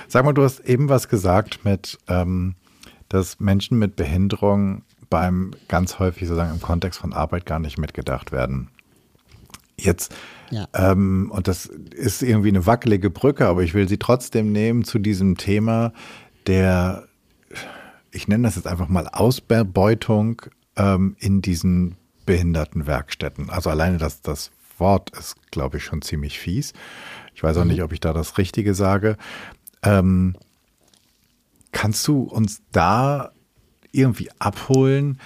[0.09, 2.55] Sag mal, du hast eben was gesagt mit, ähm,
[3.11, 8.33] dass Menschen mit Behinderung beim ganz häufig sozusagen im Kontext von Arbeit gar nicht mitgedacht
[8.33, 8.71] werden.
[9.79, 10.15] Jetzt,
[10.51, 10.67] ja.
[10.73, 14.99] ähm, und das ist irgendwie eine wackelige Brücke, aber ich will sie trotzdem nehmen zu
[14.99, 15.93] diesem Thema
[16.47, 17.07] der,
[18.13, 20.41] ich nenne das jetzt einfach mal Ausbeutung
[20.77, 21.97] ähm, in diesen
[22.27, 23.51] Behindertenwerkstätten.
[23.51, 26.73] Also alleine das, das Wort ist, glaube ich, schon ziemlich fies.
[27.35, 27.71] Ich weiß auch mhm.
[27.71, 29.17] nicht, ob ich da das Richtige sage.
[29.83, 30.35] Ähm,
[31.73, 33.33] kannst du uns da
[33.91, 35.19] irgendwie abholen,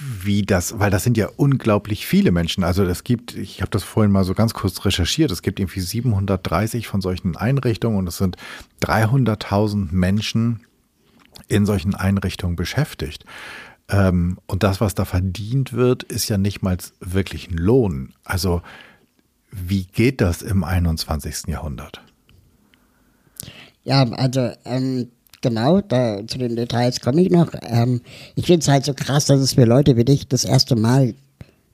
[0.00, 2.62] wie das, weil das sind ja unglaublich viele Menschen.
[2.62, 5.80] Also es gibt, ich habe das vorhin mal so ganz kurz recherchiert, es gibt irgendwie
[5.80, 8.36] 730 von solchen Einrichtungen und es sind
[8.82, 10.60] 300.000 Menschen
[11.48, 13.24] in solchen Einrichtungen beschäftigt.
[13.88, 18.12] Ähm, und das, was da verdient wird, ist ja nicht mal wirklich ein Lohn.
[18.24, 18.62] Also
[19.50, 21.48] wie geht das im 21.
[21.48, 22.02] Jahrhundert?
[23.84, 25.08] Ja, also ähm,
[25.40, 27.52] Genau, da, zu den Details komme ich noch.
[27.62, 28.00] Ähm,
[28.34, 31.14] ich finde es halt so krass, dass es für Leute wie dich das erste Mal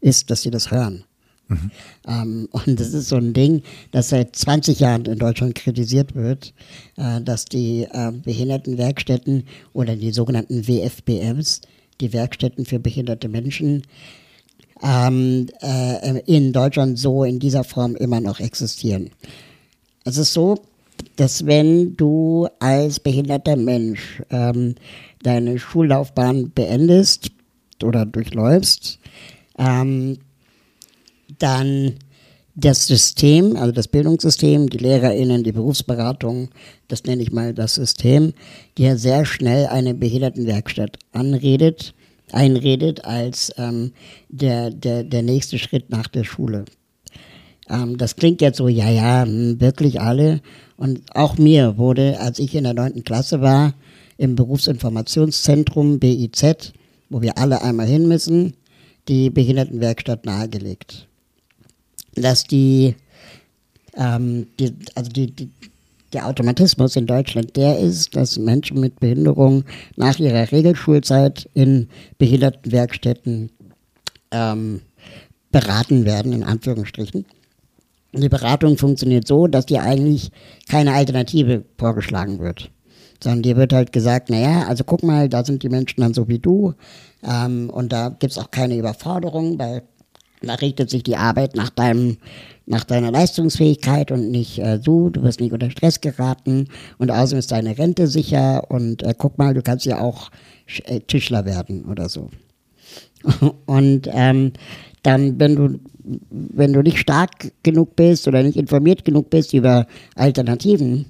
[0.01, 1.05] ist, dass sie das hören.
[1.49, 1.71] Mhm.
[2.07, 6.53] Ähm, und das ist so ein Ding, das seit 20 Jahren in Deutschland kritisiert wird,
[6.97, 11.63] äh, dass die äh, Behindertenwerkstätten oder die sogenannten WFBMs,
[12.01, 13.83] die Werkstätten für behinderte Menschen,
[14.83, 19.11] ähm, äh, in Deutschland so in dieser Form immer noch existieren.
[20.05, 20.57] Es ist so,
[21.17, 24.75] dass wenn du als behinderter Mensch ähm,
[25.23, 27.31] deine Schullaufbahn beendest
[27.83, 28.99] oder durchläufst,
[29.59, 30.19] ähm,
[31.39, 31.95] dann
[32.55, 36.51] das System, also das Bildungssystem, die LehrerInnen, die Berufsberatung,
[36.89, 38.33] das nenne ich mal das System,
[38.79, 41.95] dir sehr schnell eine Behindertenwerkstatt anredet,
[42.33, 43.93] einredet als ähm,
[44.29, 46.65] der, der, der nächste Schritt nach der Schule.
[47.69, 50.41] Ähm, das klingt jetzt so, ja, ja, hm, wirklich alle.
[50.77, 53.75] Und auch mir wurde, als ich in der neunten Klasse war,
[54.17, 56.73] im Berufsinformationszentrum BIZ,
[57.11, 58.55] wo wir alle einmal hin müssen,
[59.09, 61.09] die Behindertenwerkstatt nahegelegt
[62.15, 62.95] dass die,
[63.97, 65.51] ähm, die also die, die,
[66.13, 69.65] der Automatismus in Deutschland der ist, dass Menschen mit Behinderung
[69.97, 71.89] nach ihrer Regelschulzeit in
[72.19, 73.51] Behindertenwerkstätten
[74.31, 74.81] ähm,
[75.51, 77.25] beraten werden, in Anführungsstrichen.
[78.13, 80.31] Die Beratung funktioniert so, dass dir eigentlich
[80.69, 82.71] keine Alternative vorgeschlagen wird.
[83.23, 86.29] Sondern dir wird halt gesagt, naja, also guck mal, da sind die Menschen dann so
[86.29, 86.75] wie du.
[87.25, 89.83] Ähm, und da gibt es auch keine Überforderung, weil
[90.49, 92.19] da richtet sich die Arbeit nach deinem,
[92.67, 96.69] nach deiner Leistungsfähigkeit und nicht äh, du, du wirst nicht unter Stress geraten
[96.99, 100.31] und außerdem ist deine Rente sicher und äh, guck mal, du kannst ja auch
[100.87, 102.31] äh, Tischler werden oder so.
[103.67, 104.53] und ähm,
[105.03, 105.81] dann, wenn du,
[106.31, 111.07] wenn du nicht stark genug bist oder nicht informiert genug bist über Alternativen,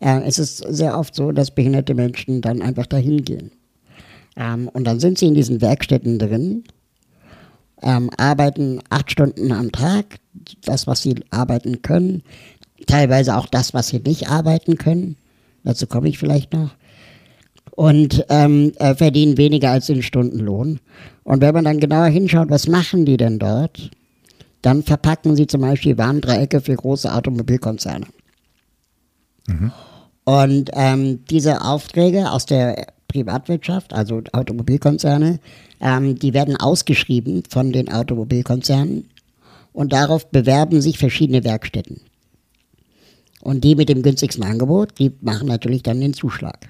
[0.00, 3.50] äh, es sehr oft so, dass behinderte Menschen dann einfach dahin gehen.
[4.36, 6.64] Ähm, und dann sind sie in diesen Werkstätten drin
[7.82, 10.18] ähm, arbeiten acht Stunden am Tag,
[10.64, 12.22] das, was sie arbeiten können,
[12.86, 15.16] teilweise auch das, was sie nicht arbeiten können.
[15.64, 16.70] Dazu komme ich vielleicht noch.
[17.72, 20.80] Und ähm, äh, verdienen weniger als den Stundenlohn.
[21.24, 23.90] Und wenn man dann genauer hinschaut, was machen die denn dort,
[24.62, 28.06] dann verpacken sie zum Beispiel Warndreiecke für große Automobilkonzerne.
[29.46, 29.72] Mhm.
[30.24, 35.38] Und ähm, diese Aufträge aus der Privatwirtschaft, also Automobilkonzerne,
[35.80, 39.08] ähm, die werden ausgeschrieben von den Automobilkonzernen
[39.72, 42.00] und darauf bewerben sich verschiedene Werkstätten.
[43.40, 46.68] Und die mit dem günstigsten Angebot, die machen natürlich dann den Zuschlag.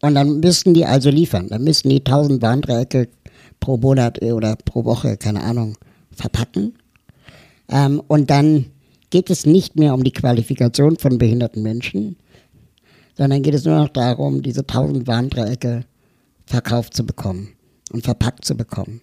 [0.00, 1.48] Und dann müssten die also liefern.
[1.48, 3.08] Dann müssten die 1000 Warndreiecke
[3.58, 5.76] pro Monat oder pro Woche, keine Ahnung,
[6.12, 6.74] verpacken.
[7.68, 8.66] Ähm, und dann
[9.10, 12.16] geht es nicht mehr um die Qualifikation von behinderten Menschen,
[13.18, 15.84] sondern geht es nur noch darum, diese 1000 Warndreiecke
[16.46, 17.48] verkauft zu bekommen
[17.92, 19.00] und verpackt zu bekommen.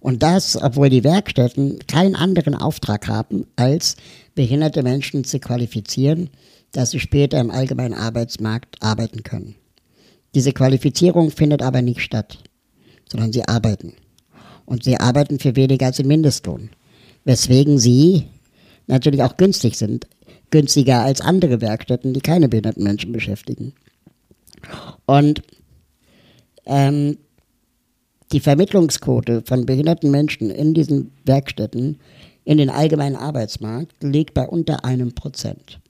[0.00, 3.96] Und das, obwohl die Werkstätten keinen anderen Auftrag haben, als
[4.34, 6.30] behinderte Menschen zu qualifizieren,
[6.72, 9.54] dass sie später im allgemeinen Arbeitsmarkt arbeiten können.
[10.34, 12.38] Diese Qualifizierung findet aber nicht statt,
[13.10, 13.94] sondern sie arbeiten.
[14.64, 16.70] Und sie arbeiten für weniger als den Mindestlohn,
[17.24, 18.26] weswegen sie
[18.86, 20.06] natürlich auch günstig sind,
[20.50, 23.74] günstiger als andere Werkstätten, die keine behinderten Menschen beschäftigen.
[25.06, 25.42] Und
[26.66, 27.18] ähm,
[28.32, 32.00] die Vermittlungsquote von behinderten Menschen in diesen Werkstätten
[32.44, 35.80] in den allgemeinen Arbeitsmarkt liegt bei unter einem Prozent.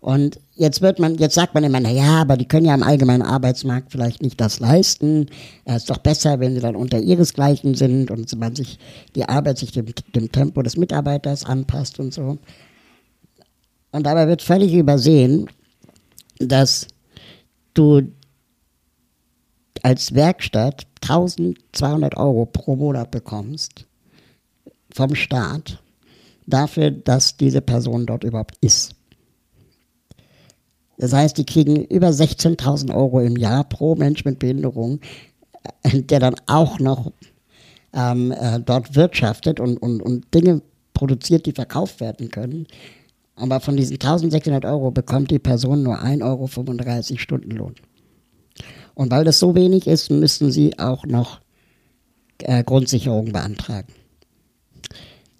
[0.00, 3.22] Und jetzt wird man, jetzt sagt man immer, naja, aber die können ja am allgemeinen
[3.22, 5.26] Arbeitsmarkt vielleicht nicht das leisten.
[5.64, 8.78] Es ist doch besser, wenn sie dann unter ihresgleichen sind und man sich
[9.16, 12.38] die Arbeit sich dem, dem Tempo des Mitarbeiters anpasst und so.
[13.90, 15.50] Und dabei wird völlig übersehen,
[16.38, 16.86] dass
[17.74, 18.02] du
[19.82, 23.86] als Werkstatt 1200 Euro pro Monat bekommst
[24.94, 25.82] vom Staat
[26.46, 28.94] dafür, dass diese Person dort überhaupt ist.
[31.02, 35.00] Das heißt, die kriegen über 16.000 Euro im Jahr pro Mensch mit Behinderung,
[35.82, 37.10] äh, der dann auch noch
[37.92, 40.62] ähm, äh, dort wirtschaftet und, und, und Dinge
[40.94, 42.68] produziert, die verkauft werden können.
[43.34, 47.74] Aber von diesen 1600 Euro bekommt die Person nur 1,35 Euro Stundenlohn.
[48.94, 51.40] Und weil das so wenig ist, müssen sie auch noch
[52.38, 53.92] äh, Grundsicherung beantragen.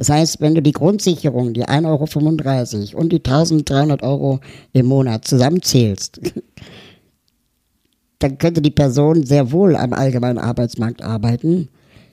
[0.03, 4.40] Das heißt, wenn du die Grundsicherung, die 1,35 Euro und die 1300 Euro
[4.72, 6.20] im Monat zusammenzählst,
[8.18, 11.68] dann könnte die Person sehr wohl am allgemeinen Arbeitsmarkt arbeiten,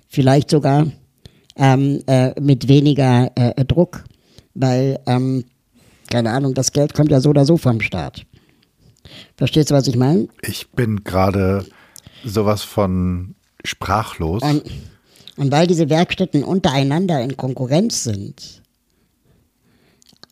[0.07, 0.85] vielleicht sogar
[1.55, 4.03] ähm, äh, mit weniger äh, Druck,
[4.53, 5.45] weil, ähm,
[6.11, 8.23] keine Ahnung, das Geld kommt ja so oder so vom Staat.
[9.35, 10.27] Verstehst du, was ich meine?
[10.43, 11.65] Ich bin gerade
[12.23, 13.33] sowas von
[13.65, 14.43] sprachlos.
[14.43, 14.61] Und,
[15.39, 18.61] Und weil diese Werkstätten untereinander in Konkurrenz sind,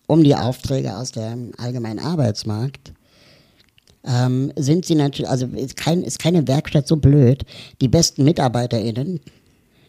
[0.06, 2.92] um die Aufträge aus dem allgemeinen Arbeitsmarkt,
[4.04, 7.46] ähm, sind sie natürlich, also ist, kein, ist keine Werkstatt so blöd,
[7.80, 9.22] die besten MitarbeiterInnen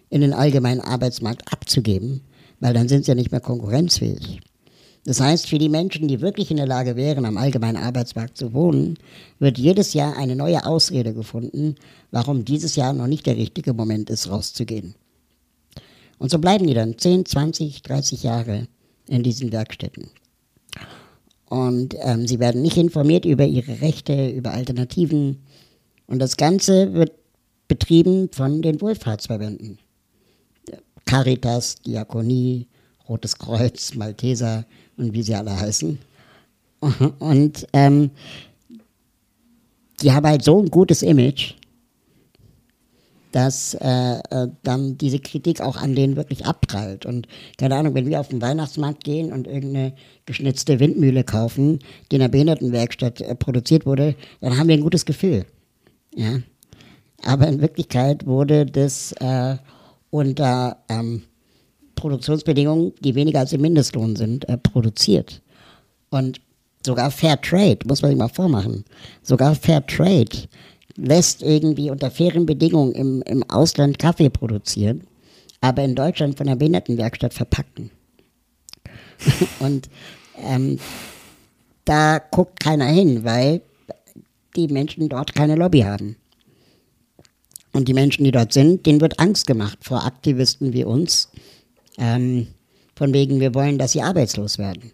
[0.09, 2.21] in den allgemeinen Arbeitsmarkt abzugeben,
[2.61, 4.39] weil dann sind sie ja nicht mehr konkurrenzfähig.
[5.05, 8.53] Das heißt, für die Menschen, die wirklich in der Lage wären, am allgemeinen Arbeitsmarkt zu
[8.53, 8.97] wohnen,
[9.41, 11.75] wird jedes Jahr eine neue Ausrede gefunden,
[12.12, 14.95] warum dieses Jahr noch nicht der richtige Moment ist, rauszugehen.
[16.19, 18.66] Und so bleiben die dann 10, 20, 30 Jahre
[19.09, 20.11] in diesen Werkstätten.
[21.49, 25.39] Und ähm, sie werden nicht informiert über ihre Rechte, über Alternativen.
[26.07, 27.12] Und das Ganze wird
[27.69, 29.79] betrieben von den Wohlfahrtsverbänden.
[31.07, 32.66] Caritas, Diakonie,
[33.09, 34.66] Rotes Kreuz, Malteser
[34.99, 35.99] und wie sie alle heißen.
[37.19, 38.11] Und ähm,
[40.03, 41.55] die haben halt so ein gutes Image,
[43.33, 47.07] dass äh, äh, dann diese Kritik auch an denen wirklich abprallt.
[47.07, 49.93] Und keine Ahnung, wenn wir auf den Weihnachtsmarkt gehen und irgendeine
[50.26, 55.05] geschnitzte Windmühle kaufen, die in der Behindertenwerkstatt äh, produziert wurde, dann haben wir ein gutes
[55.05, 55.45] Gefühl.
[56.14, 56.41] Ja?
[57.24, 59.57] Aber in Wirklichkeit wurde das äh,
[60.11, 61.22] unter ähm,
[61.95, 65.43] Produktionsbedingungen, die weniger als im Mindestlohn sind, äh, produziert.
[66.11, 66.41] Und
[66.85, 68.85] sogar Fair Trade, muss man sich mal vormachen,
[69.22, 70.49] sogar Fair Trade
[70.99, 75.07] lässt irgendwie unter fairen Bedingungen im, im Ausland Kaffee produzieren,
[75.61, 77.91] aber in Deutschland von der Behindertenwerkstatt verpacken.
[79.61, 79.89] Und
[80.37, 80.79] ähm,
[81.85, 83.63] da guckt keiner hin, weil
[84.57, 86.17] die Menschen dort keine Lobby haben.
[87.73, 91.31] Und die Menschen, die dort sind, denen wird Angst gemacht vor Aktivisten wie uns,
[91.97, 92.49] ähm,
[92.97, 94.93] von wegen, wir wollen, dass sie arbeitslos werden.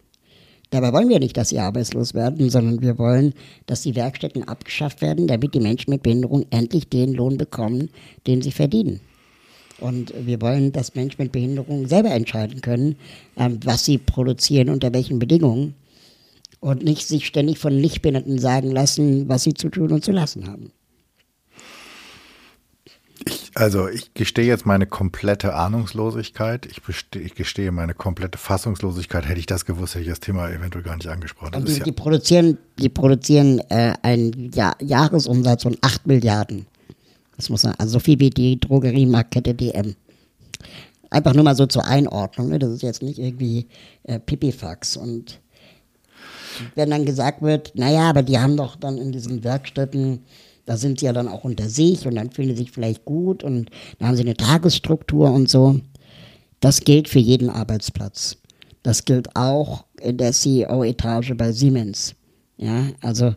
[0.71, 3.35] Dabei wollen wir nicht, dass sie arbeitslos werden, sondern wir wollen,
[3.67, 7.91] dass die Werkstätten abgeschafft werden, damit die Menschen mit Behinderung endlich den Lohn bekommen,
[8.27, 9.01] den sie verdienen.
[9.79, 12.97] Und wir wollen, dass Menschen mit Behinderung selber entscheiden können,
[13.37, 15.75] ähm, was sie produzieren, unter welchen Bedingungen.
[16.61, 20.47] Und nicht sich ständig von Nichtbehinderten sagen lassen, was sie zu tun und zu lassen
[20.47, 20.71] haben.
[23.55, 26.66] Also ich gestehe jetzt meine komplette Ahnungslosigkeit.
[26.66, 26.83] Ich,
[27.14, 29.29] ich, gestehe meine komplette Fassungslosigkeit.
[29.29, 31.55] Hätte ich das gewusst, hätte ich das Thema eventuell gar nicht angesprochen.
[31.55, 36.66] Und die, ja die, produzieren, die produzieren äh, einen ja Jahresumsatz von 8 Milliarden.
[37.37, 39.95] Das muss man, also so viel wie die Drogeriemarktkette DM.
[41.11, 42.49] Einfach nur mal so zur Einordnung.
[42.49, 42.59] Ne?
[42.59, 43.68] Das ist jetzt nicht irgendwie
[44.03, 44.97] äh, Pipifax.
[44.97, 45.41] Und
[46.75, 50.25] wenn dann gesagt wird, naja, aber die haben doch dann in diesen Werkstätten
[50.67, 53.45] da sind sie ja dann auch unter sich und dann fühlen sie sich vielleicht gut
[53.45, 55.81] und dann haben sie eine Tagesstruktur und so.
[56.61, 58.37] Das gilt für jeden Arbeitsplatz.
[58.83, 62.15] Das gilt auch in der CEO-Etage bei Siemens.
[62.57, 63.35] Ja, also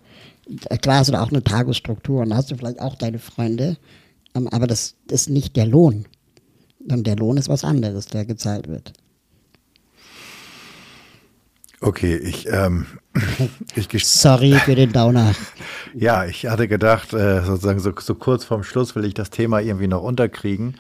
[0.82, 3.78] klar hast du da auch eine Tagesstruktur und da hast du vielleicht auch deine Freunde,
[4.36, 6.05] ähm, aber das ist nicht der Lohn.
[6.89, 8.93] Und der Lohn ist was anderes, der gezahlt wird.
[11.80, 12.88] Okay, ich, ähm,
[13.75, 15.34] ich Sorry für den Downer.
[15.93, 19.59] ja, ich hatte gedacht, äh, sozusagen so, so, kurz vorm Schluss will ich das Thema
[19.59, 20.75] irgendwie noch unterkriegen.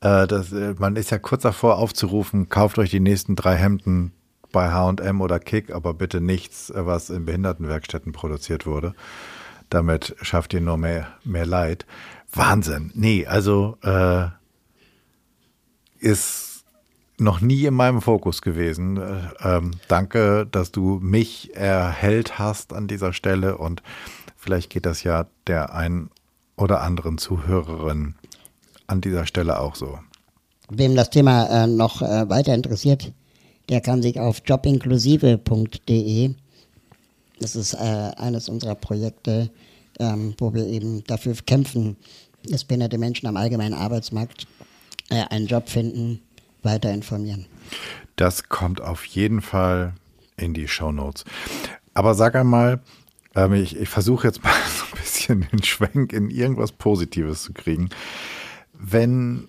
[0.00, 4.12] Äh, das, äh, man ist ja kurz davor aufzurufen, kauft euch die nächsten drei Hemden
[4.52, 8.94] bei H&M oder Kick, aber bitte nichts, äh, was in Behindertenwerkstätten produziert wurde.
[9.68, 11.86] Damit schafft ihr nur mehr, mehr Leid.
[12.32, 12.92] Wahnsinn.
[12.94, 14.26] Nee, also äh,
[15.98, 16.49] ist
[17.20, 18.96] noch nie in meinem Fokus gewesen.
[18.96, 23.82] Äh, ähm, danke, dass du mich erhellt hast an dieser Stelle und
[24.36, 26.10] vielleicht geht das ja der ein
[26.56, 28.14] oder anderen Zuhörerin
[28.86, 29.98] an dieser Stelle auch so.
[30.68, 33.12] Wem das Thema äh, noch äh, weiter interessiert,
[33.68, 36.34] der kann sich auf jobinklusive.de,
[37.40, 37.78] das ist äh,
[38.16, 39.50] eines unserer Projekte,
[39.98, 41.96] ähm, wo wir eben dafür kämpfen,
[42.48, 44.46] dass behinderte Menschen am allgemeinen Arbeitsmarkt
[45.10, 46.20] äh, einen Job finden
[46.62, 47.46] weiter informieren.
[48.16, 49.94] Das kommt auf jeden Fall
[50.36, 51.24] in die Show Notes.
[51.94, 52.80] Aber sag einmal,
[53.34, 57.52] ähm, ich, ich versuche jetzt mal so ein bisschen den Schwenk in irgendwas Positives zu
[57.52, 57.90] kriegen.
[58.72, 59.48] Wenn,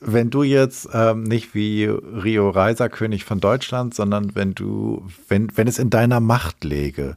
[0.00, 5.56] wenn du jetzt ähm, nicht wie Rio Reiser König von Deutschland, sondern wenn du, wenn,
[5.56, 7.16] wenn es in deiner Macht läge,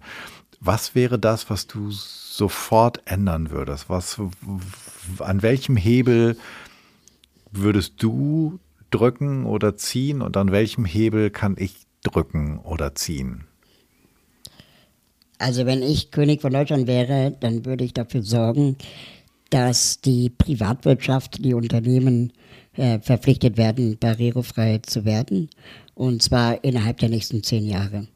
[0.60, 3.90] was wäre das, was du sofort ändern würdest?
[3.90, 4.20] Was,
[5.20, 6.38] an welchem Hebel
[7.52, 8.60] würdest du
[8.96, 13.46] drücken oder ziehen und an welchem Hebel kann ich drücken oder ziehen?
[15.38, 18.78] Also wenn ich König von Deutschland wäre, dann würde ich dafür sorgen,
[19.50, 22.32] dass die Privatwirtschaft, die Unternehmen
[22.78, 25.50] äh, verpflichtet werden, barrierefrei zu werden.
[25.94, 28.08] Und zwar innerhalb der nächsten zehn Jahre.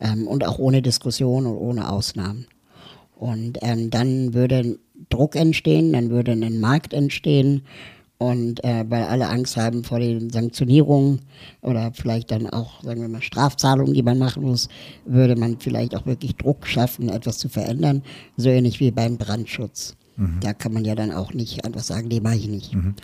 [0.00, 2.46] Ähm, und auch ohne Diskussion und ohne Ausnahmen.
[3.14, 7.62] Und ähm, dann würde Druck entstehen, dann würde ein Markt entstehen
[8.18, 11.20] Und äh, weil alle Angst haben vor den Sanktionierungen
[11.60, 14.68] oder vielleicht dann auch, sagen wir mal, Strafzahlungen, die man machen muss,
[15.04, 18.02] würde man vielleicht auch wirklich Druck schaffen, etwas zu verändern.
[18.38, 19.96] So ähnlich wie beim Brandschutz.
[20.16, 20.40] Mhm.
[20.40, 22.74] Da kann man ja dann auch nicht einfach sagen, nee, mache ich nicht.
[22.74, 22.94] Mhm.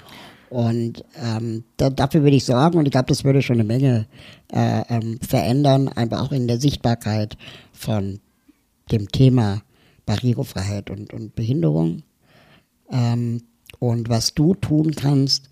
[0.48, 4.06] Und ähm, da, dafür würde ich sorgen und ich glaube, das würde schon eine Menge
[4.52, 7.36] äh, ähm, verändern, einfach auch in der Sichtbarkeit
[7.72, 8.20] von
[8.90, 9.62] dem Thema
[10.04, 12.02] Barrierefreiheit und, und Behinderung.
[12.90, 13.42] Ähm,
[13.82, 15.50] und was du tun kannst,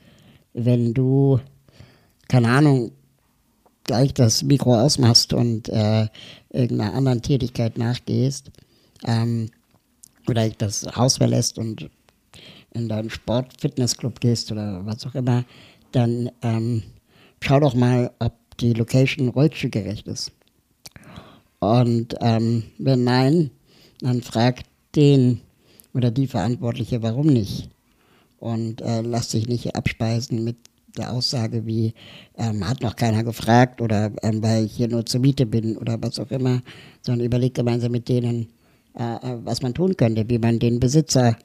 [0.52, 1.40] wenn du,
[2.28, 2.92] keine Ahnung,
[3.82, 6.06] gleich das Mikro ausmachst und äh,
[6.50, 8.52] irgendeiner anderen Tätigkeit nachgehst
[9.04, 9.50] ähm,
[10.28, 11.90] oder das Haus verlässt und
[12.72, 15.44] in deinen Sport-Fitnessclub gehst oder was auch immer,
[15.90, 16.84] dann ähm,
[17.42, 20.30] schau doch mal, ob die Location rollstuhlgerecht ist.
[21.58, 23.50] Und ähm, wenn nein,
[23.98, 24.60] dann frag
[24.94, 25.40] den
[25.94, 27.70] oder die Verantwortliche, warum nicht
[28.40, 30.56] und äh, lass dich nicht abspeisen mit
[30.96, 31.94] der Aussage wie,
[32.36, 35.98] ähm, hat noch keiner gefragt oder ähm, weil ich hier nur zur Miete bin oder
[36.02, 36.62] was auch immer,
[37.02, 38.48] sondern überleg gemeinsam mit denen,
[38.98, 41.36] äh, äh, was man tun könnte, wie man den Besitzer,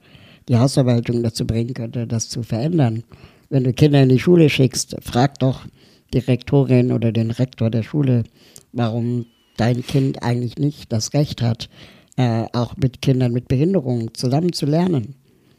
[0.47, 3.03] die Hausverwaltung dazu bringen könnte, das zu verändern.
[3.49, 5.65] Wenn du Kinder in die Schule schickst, frag doch
[6.13, 8.23] die Rektorin oder den Rektor der Schule,
[8.71, 9.25] warum
[9.57, 11.69] dein Kind eigentlich nicht das Recht hat,
[12.15, 15.15] äh, auch mit Kindern mit Behinderung zusammen zu lernen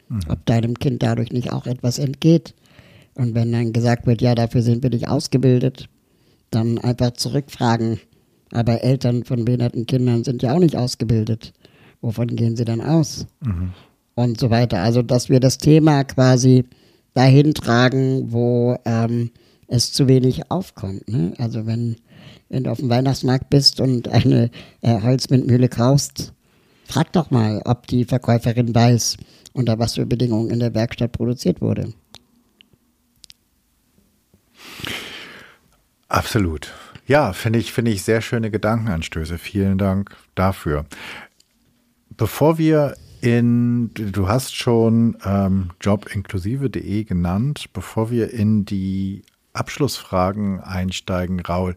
[0.09, 0.19] mhm.
[0.29, 2.53] ob deinem Kind dadurch nicht auch etwas entgeht.
[3.15, 5.89] Und wenn dann gesagt wird, ja, dafür sind wir nicht ausgebildet,
[6.51, 7.99] dann einfach zurückfragen.
[8.51, 11.53] Aber Eltern von behinderten Kindern sind ja auch nicht ausgebildet.
[12.01, 13.25] Wovon gehen sie dann aus?
[13.43, 13.73] Mhm.
[14.15, 14.79] Und so weiter.
[14.79, 16.65] Also, dass wir das Thema quasi
[17.13, 19.31] dahin tragen, wo ähm,
[19.67, 21.09] es zu wenig aufkommt.
[21.09, 21.33] Ne?
[21.37, 21.97] Also, wenn,
[22.49, 24.49] wenn du auf dem Weihnachtsmarkt bist und eine
[24.81, 26.33] äh, Holzmindmühle kaufst,
[26.85, 29.17] frag doch mal, ob die Verkäuferin weiß,
[29.57, 31.93] unter was für Bedingungen in der Werkstatt produziert wurde.
[36.07, 36.73] Absolut.
[37.05, 39.37] Ja, finde ich, finde ich sehr schöne Gedankenanstöße.
[39.37, 40.85] Vielen Dank dafür.
[42.15, 51.39] Bevor wir in, du hast schon ähm, jobinklusive.de genannt, bevor wir in die Abschlussfragen einsteigen,
[51.39, 51.75] Raul,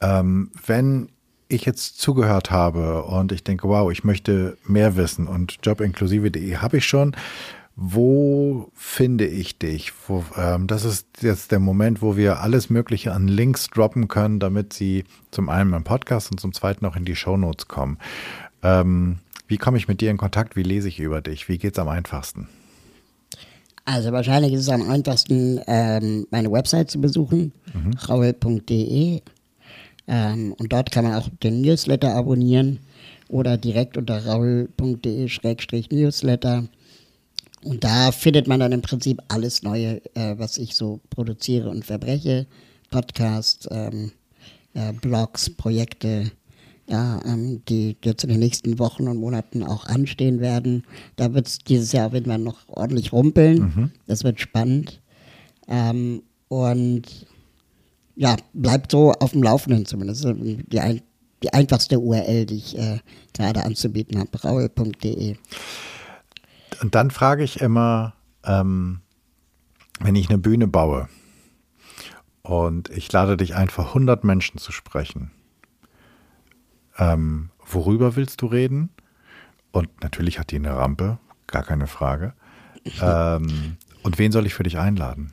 [0.00, 1.10] ähm, wenn
[1.50, 6.78] ich jetzt zugehört habe und ich denke, wow, ich möchte mehr wissen und jobinklusive.de habe
[6.78, 7.16] ich schon.
[7.76, 9.92] Wo finde ich dich?
[10.06, 14.38] Wo, ähm, das ist jetzt der Moment, wo wir alles Mögliche an Links droppen können,
[14.38, 17.98] damit sie zum einen im Podcast und zum zweiten auch in die Shownotes kommen.
[18.62, 20.56] Ähm, wie komme ich mit dir in Kontakt?
[20.56, 21.48] Wie lese ich über dich?
[21.48, 22.48] Wie geht es am einfachsten?
[23.84, 27.94] Also wahrscheinlich ist es am einfachsten, ähm, meine Website zu besuchen, mhm.
[28.08, 29.22] raul.de.
[30.10, 32.80] Ähm, und dort kann man auch den Newsletter abonnieren
[33.28, 36.68] oder direkt unter raul.de-newsletter.
[37.62, 41.84] Und da findet man dann im Prinzip alles Neue, äh, was ich so produziere und
[41.84, 42.48] verbreche.
[42.90, 44.10] Podcasts, ähm,
[44.74, 46.32] äh, Blogs, Projekte,
[46.88, 50.82] ja, ähm, die jetzt in den nächsten Wochen und Monaten auch anstehen werden.
[51.14, 53.60] Da wird es dieses Jahr auf noch ordentlich rumpeln.
[53.60, 53.92] Mhm.
[54.08, 55.00] Das wird spannend.
[55.68, 57.28] Ähm, und
[58.20, 60.26] ja, bleibt so auf dem Laufenden zumindest.
[60.26, 61.00] Die, ein,
[61.42, 62.98] die einfachste URL, die ich äh,
[63.32, 65.36] gerade anzubieten habe, raul.de.
[66.82, 68.12] Und dann frage ich immer,
[68.44, 69.00] ähm,
[70.00, 71.08] wenn ich eine Bühne baue
[72.42, 75.30] und ich lade dich ein, vor 100 Menschen zu sprechen,
[76.98, 78.90] ähm, worüber willst du reden?
[79.72, 82.34] Und natürlich hat die eine Rampe, gar keine Frage.
[83.00, 85.32] ähm, und wen soll ich für dich einladen?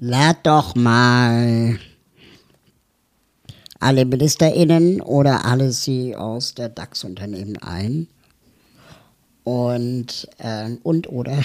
[0.00, 1.78] Lad doch mal
[3.78, 8.08] alle MinisterInnen oder alle CEOs der DAX-Unternehmen ein.
[9.44, 11.42] Und, ähm, und oder,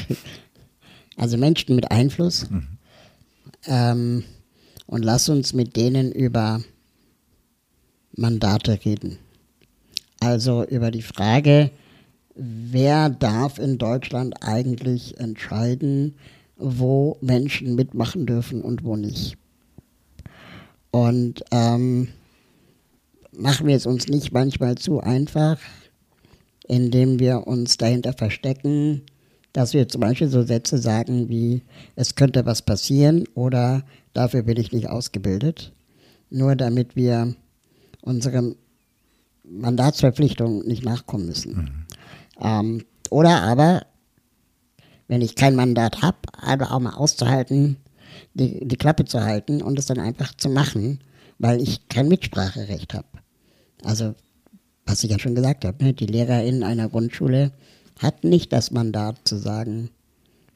[1.18, 2.50] also Menschen mit Einfluss.
[2.50, 2.68] Mhm.
[3.68, 4.24] Ähm,
[4.88, 6.62] und lass uns mit denen über
[8.16, 9.18] Mandate reden.
[10.20, 11.72] Also über die Frage,
[12.36, 16.16] wer darf in Deutschland eigentlich entscheiden,
[16.58, 19.38] wo Menschen mitmachen dürfen und wo nicht.
[20.92, 22.08] Und ähm,
[23.38, 25.60] machen wir es uns nicht manchmal zu einfach,
[26.68, 29.02] indem wir uns dahinter verstecken,
[29.54, 31.62] dass wir zum Beispiel so Sätze sagen wie,
[31.96, 33.84] es könnte was passieren oder
[34.14, 35.74] dafür bin ich nicht ausgebildet,
[36.30, 37.36] nur damit wir
[38.02, 38.56] unserem
[39.44, 41.56] Mandatsverpflichtungen nicht nachkommen müssen.
[41.56, 41.70] Mhm.
[42.42, 43.86] Ähm, oder aber
[45.08, 47.78] wenn ich kein Mandat habe, einfach auch mal auszuhalten,
[48.34, 51.00] die, die Klappe zu halten und es dann einfach zu machen,
[51.40, 53.08] weil ich kein Mitspracherecht habe.
[53.84, 54.16] Also,
[54.86, 57.52] was ich ja schon gesagt habe, ne, die Lehrerin einer Grundschule
[58.00, 59.90] hat nicht das Mandat zu sagen,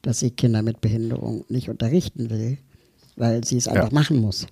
[0.02, 2.58] dass sie Kinder mit Behinderung nicht unterrichten will,
[3.16, 3.94] weil sie es einfach ja.
[3.94, 4.46] machen muss.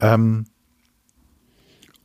[0.00, 0.46] Ähm,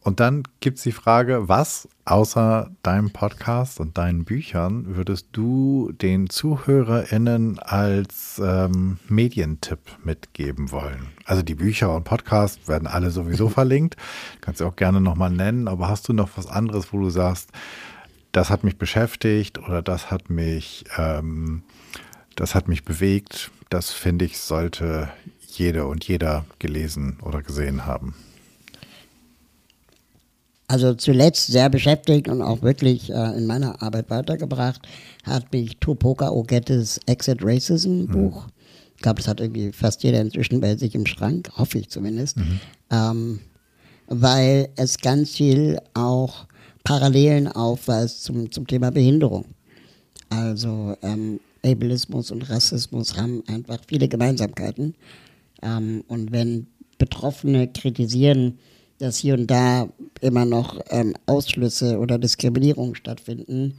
[0.04, 5.94] und dann gibt es die Frage, was außer deinem Podcast und deinen Büchern würdest du
[5.94, 11.08] den ZuhörerInnen als ähm, Medientipp mitgeben wollen?
[11.24, 13.96] Also die Bücher und Podcasts werden alle sowieso verlinkt.
[14.42, 17.52] Kannst du auch gerne nochmal nennen, aber hast du noch was anderes, wo du sagst,
[18.34, 21.64] das hat mich beschäftigt oder das hat mich, ähm,
[22.36, 23.52] das hat mich bewegt.
[23.70, 25.10] Das finde ich, sollte
[25.48, 28.14] jede und jeder gelesen oder gesehen haben
[30.74, 34.82] also zuletzt sehr beschäftigt und auch wirklich äh, in meiner Arbeit weitergebracht,
[35.24, 38.08] hat mich Tupoka Ogettes Exit Racism mhm.
[38.08, 38.48] Buch.
[38.96, 42.38] Ich glaube, das hat irgendwie fast jeder inzwischen bei sich im Schrank, hoffe ich zumindest.
[42.38, 42.60] Mhm.
[42.90, 43.40] Ähm,
[44.08, 46.48] weil es ganz viel auch
[46.84, 49.46] Parallelen aufweist zum, zum Thema Behinderung.
[50.30, 54.96] Also ähm, Ableismus und Rassismus haben einfach viele Gemeinsamkeiten.
[55.62, 56.66] Ähm, und wenn
[56.98, 58.58] Betroffene kritisieren,
[59.00, 59.88] dass hier und da
[60.22, 63.76] immer noch ähm, Ausschlüsse oder Diskriminierung stattfinden,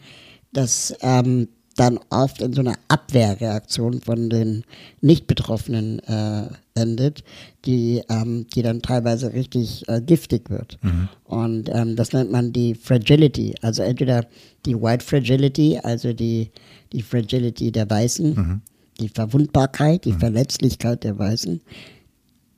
[0.53, 4.65] dass ähm, dann oft in so einer Abwehrreaktion von den
[5.01, 7.25] Nicht-Betroffenen äh, endet,
[7.65, 10.79] die, ähm, die dann teilweise richtig äh, giftig wird.
[10.83, 11.09] Mhm.
[11.25, 14.27] Und ähm, das nennt man die Fragility, also entweder
[14.67, 16.51] die White Fragility, also die,
[16.93, 18.61] die Fragility der Weißen, mhm.
[19.01, 20.21] die Verwundbarkeit, die mhm.
[20.21, 21.61] Verletzlichkeit der Weißen,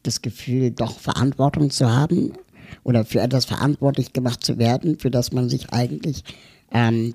[0.03, 2.33] das Gefühl, doch Verantwortung zu haben
[2.85, 6.23] oder für etwas verantwortlich gemacht zu werden, für das man sich eigentlich,
[6.73, 7.15] ähm,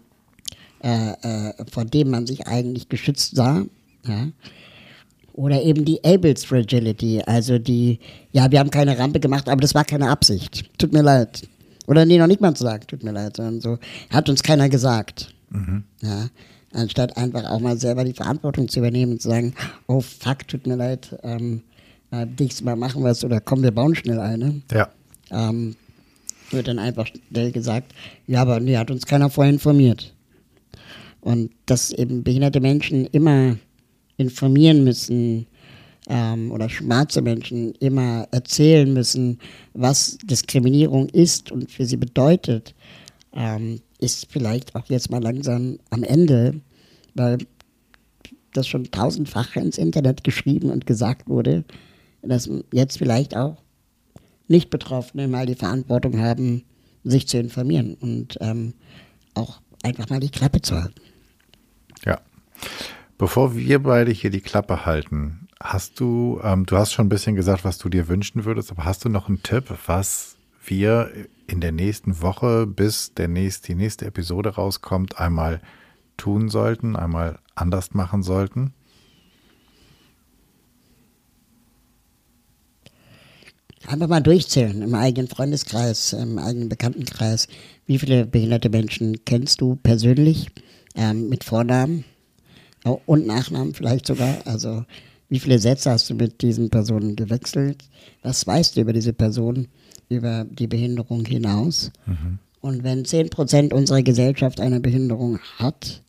[0.83, 3.63] äh, äh, vor dem man sich eigentlich geschützt sah.
[4.07, 4.27] Ja?
[5.33, 7.99] Oder eben die Abels Fragility, also die,
[8.31, 10.69] ja, wir haben keine Rampe gemacht, aber das war keine Absicht.
[10.77, 11.47] Tut mir leid.
[11.87, 13.77] Oder nee, noch nicht mal zu sagen, tut mir leid, sondern so,
[14.09, 15.33] hat uns keiner gesagt.
[15.49, 15.83] Mhm.
[16.01, 16.27] Ja?
[16.73, 19.53] Anstatt einfach auch mal selber die Verantwortung zu übernehmen und zu sagen,
[19.87, 21.63] oh fuck, tut mir leid, ähm,
[22.11, 24.61] äh, nächstes Mal machen wir es oder komm, wir bauen schnell eine.
[24.71, 24.89] Ja
[25.31, 25.75] ähm,
[26.51, 27.93] wird dann einfach schnell gesagt,
[28.27, 30.13] ja, aber nee, hat uns keiner vorher informiert.
[31.21, 33.57] Und dass eben behinderte Menschen immer
[34.17, 35.47] informieren müssen
[36.07, 39.39] ähm, oder schwarze Menschen immer erzählen müssen,
[39.73, 42.75] was Diskriminierung ist und für sie bedeutet,
[43.33, 46.59] ähm, ist vielleicht auch jetzt mal langsam am Ende,
[47.13, 47.37] weil
[48.53, 51.63] das schon tausendfach ins Internet geschrieben und gesagt wurde,
[52.21, 53.57] dass jetzt vielleicht auch
[54.51, 56.63] nicht-Betroffene mal die Verantwortung haben,
[57.03, 58.73] sich zu informieren und ähm,
[59.33, 61.01] auch einfach mal die Klappe zu halten.
[62.05, 62.21] Ja.
[63.17, 67.35] Bevor wir beide hier die Klappe halten, hast du, ähm, du hast schon ein bisschen
[67.35, 71.11] gesagt, was du dir wünschen würdest, aber hast du noch einen Tipp, was wir
[71.47, 75.61] in der nächsten Woche, bis der nächste, die nächste Episode rauskommt, einmal
[76.17, 78.73] tun sollten, einmal anders machen sollten?
[83.87, 87.47] Einfach mal durchzählen im eigenen Freundeskreis, im eigenen Bekanntenkreis.
[87.85, 90.47] Wie viele behinderte Menschen kennst du persönlich
[90.95, 92.05] ähm, mit Vornamen
[93.05, 94.37] und Nachnamen vielleicht sogar?
[94.45, 94.85] Also
[95.29, 97.85] wie viele Sätze hast du mit diesen Personen gewechselt?
[98.21, 99.67] Was weißt du über diese Person,
[100.09, 101.91] über die Behinderung hinaus?
[102.05, 102.39] Mhm.
[102.59, 106.03] Und wenn 10% unserer Gesellschaft eine Behinderung hat,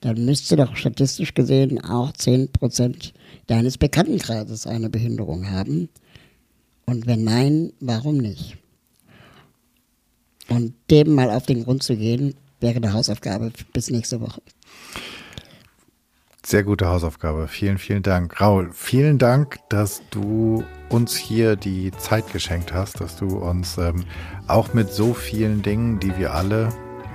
[0.00, 3.12] dann müsste doch statistisch gesehen auch 10%
[3.46, 5.88] deines Bekanntenkreises eine Behinderung haben.
[6.88, 8.56] Und wenn nein, warum nicht?
[10.48, 14.40] Und dem mal auf den Grund zu gehen, wäre eine Hausaufgabe bis nächste Woche.
[16.46, 17.46] Sehr gute Hausaufgabe.
[17.46, 18.40] Vielen, vielen Dank.
[18.40, 24.06] Raul, vielen Dank, dass du uns hier die Zeit geschenkt hast, dass du uns ähm,
[24.46, 26.70] auch mit so vielen Dingen, die wir alle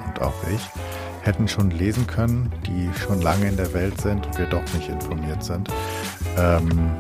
[0.06, 0.62] und auch ich
[1.24, 4.88] hätten schon lesen können, die schon lange in der Welt sind und wir doch nicht
[4.88, 5.68] informiert sind.
[6.38, 6.92] Ähm,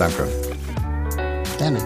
[0.00, 0.45] danke.
[1.58, 1.78] Gerne.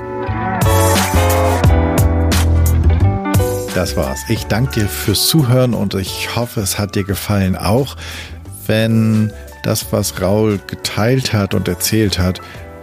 [3.75, 4.21] Das war's.
[4.29, 7.57] Ich danke dir fürs Zuhören und ich hoffe, es hat dir gefallen.
[7.57, 7.97] Auch
[8.67, 9.33] wenn
[9.63, 12.41] das, was Raul geteilt hat und erzählt hat,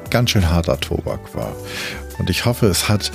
[0.10, 1.52] ganz schön harter Tobak war.
[2.20, 3.12] Und ich hoffe, es hat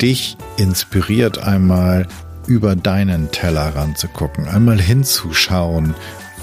[0.00, 2.08] dich inspiriert, einmal
[2.46, 5.94] über deinen Teller ranzugucken, einmal hinzuschauen,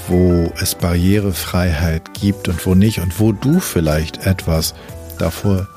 [0.08, 4.74] wo es Barrierefreiheit gibt und wo nicht und wo du vielleicht etwas
[5.18, 5.68] davor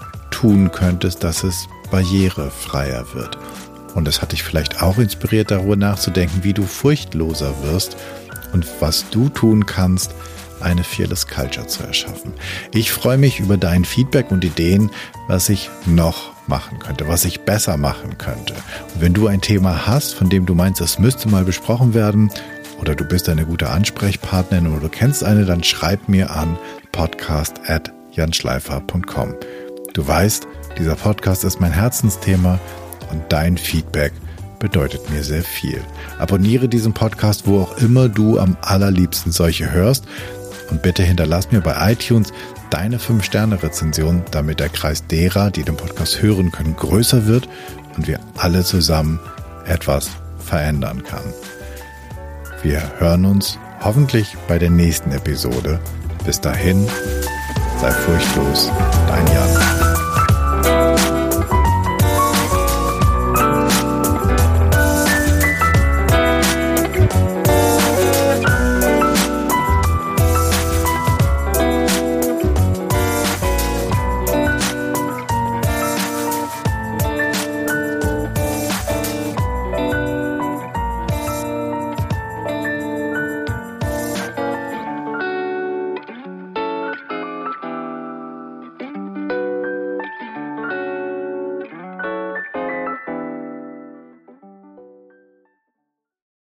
[0.44, 3.38] tun könntest, dass es barrierefreier wird.
[3.96, 7.96] Und es hat dich vielleicht auch inspiriert, darüber nachzudenken, wie du furchtloser wirst
[8.52, 10.14] und was du tun kannst,
[10.60, 12.34] eine Fearless Culture zu erschaffen.
[12.74, 14.92] Ich freue mich über dein Feedback und Ideen,
[15.30, 18.54] was ich noch machen könnte, was ich besser machen könnte.
[18.96, 22.30] Und wenn du ein Thema hast, von dem du meinst, es müsste mal besprochen werden
[22.82, 26.58] oder du bist eine gute Ansprechpartnerin oder du kennst eine, dann schreib mir an
[26.92, 29.36] podcast at janschleifer.com.
[29.94, 30.48] Du weißt,
[30.80, 32.60] dieser Podcast ist mein Herzensthema
[33.12, 34.12] und dein Feedback
[34.58, 35.80] bedeutet mir sehr viel.
[36.18, 40.06] Abonniere diesen Podcast, wo auch immer du am allerliebsten solche hörst
[40.72, 42.34] und bitte hinterlass mir bei iTunes
[42.72, 47.48] deine 5-Sterne-Rezension, damit der Kreis derer, die den Podcast hören können, größer wird
[47.96, 49.20] und wir alle zusammen
[49.68, 50.10] etwas
[50.40, 51.24] verändern kann.
[52.64, 55.80] Wir hören uns hoffentlich bei der nächsten Episode.
[56.26, 56.88] Bis dahin,
[57.84, 58.72] sei furchtlos,
[59.10, 59.93] dein Jan.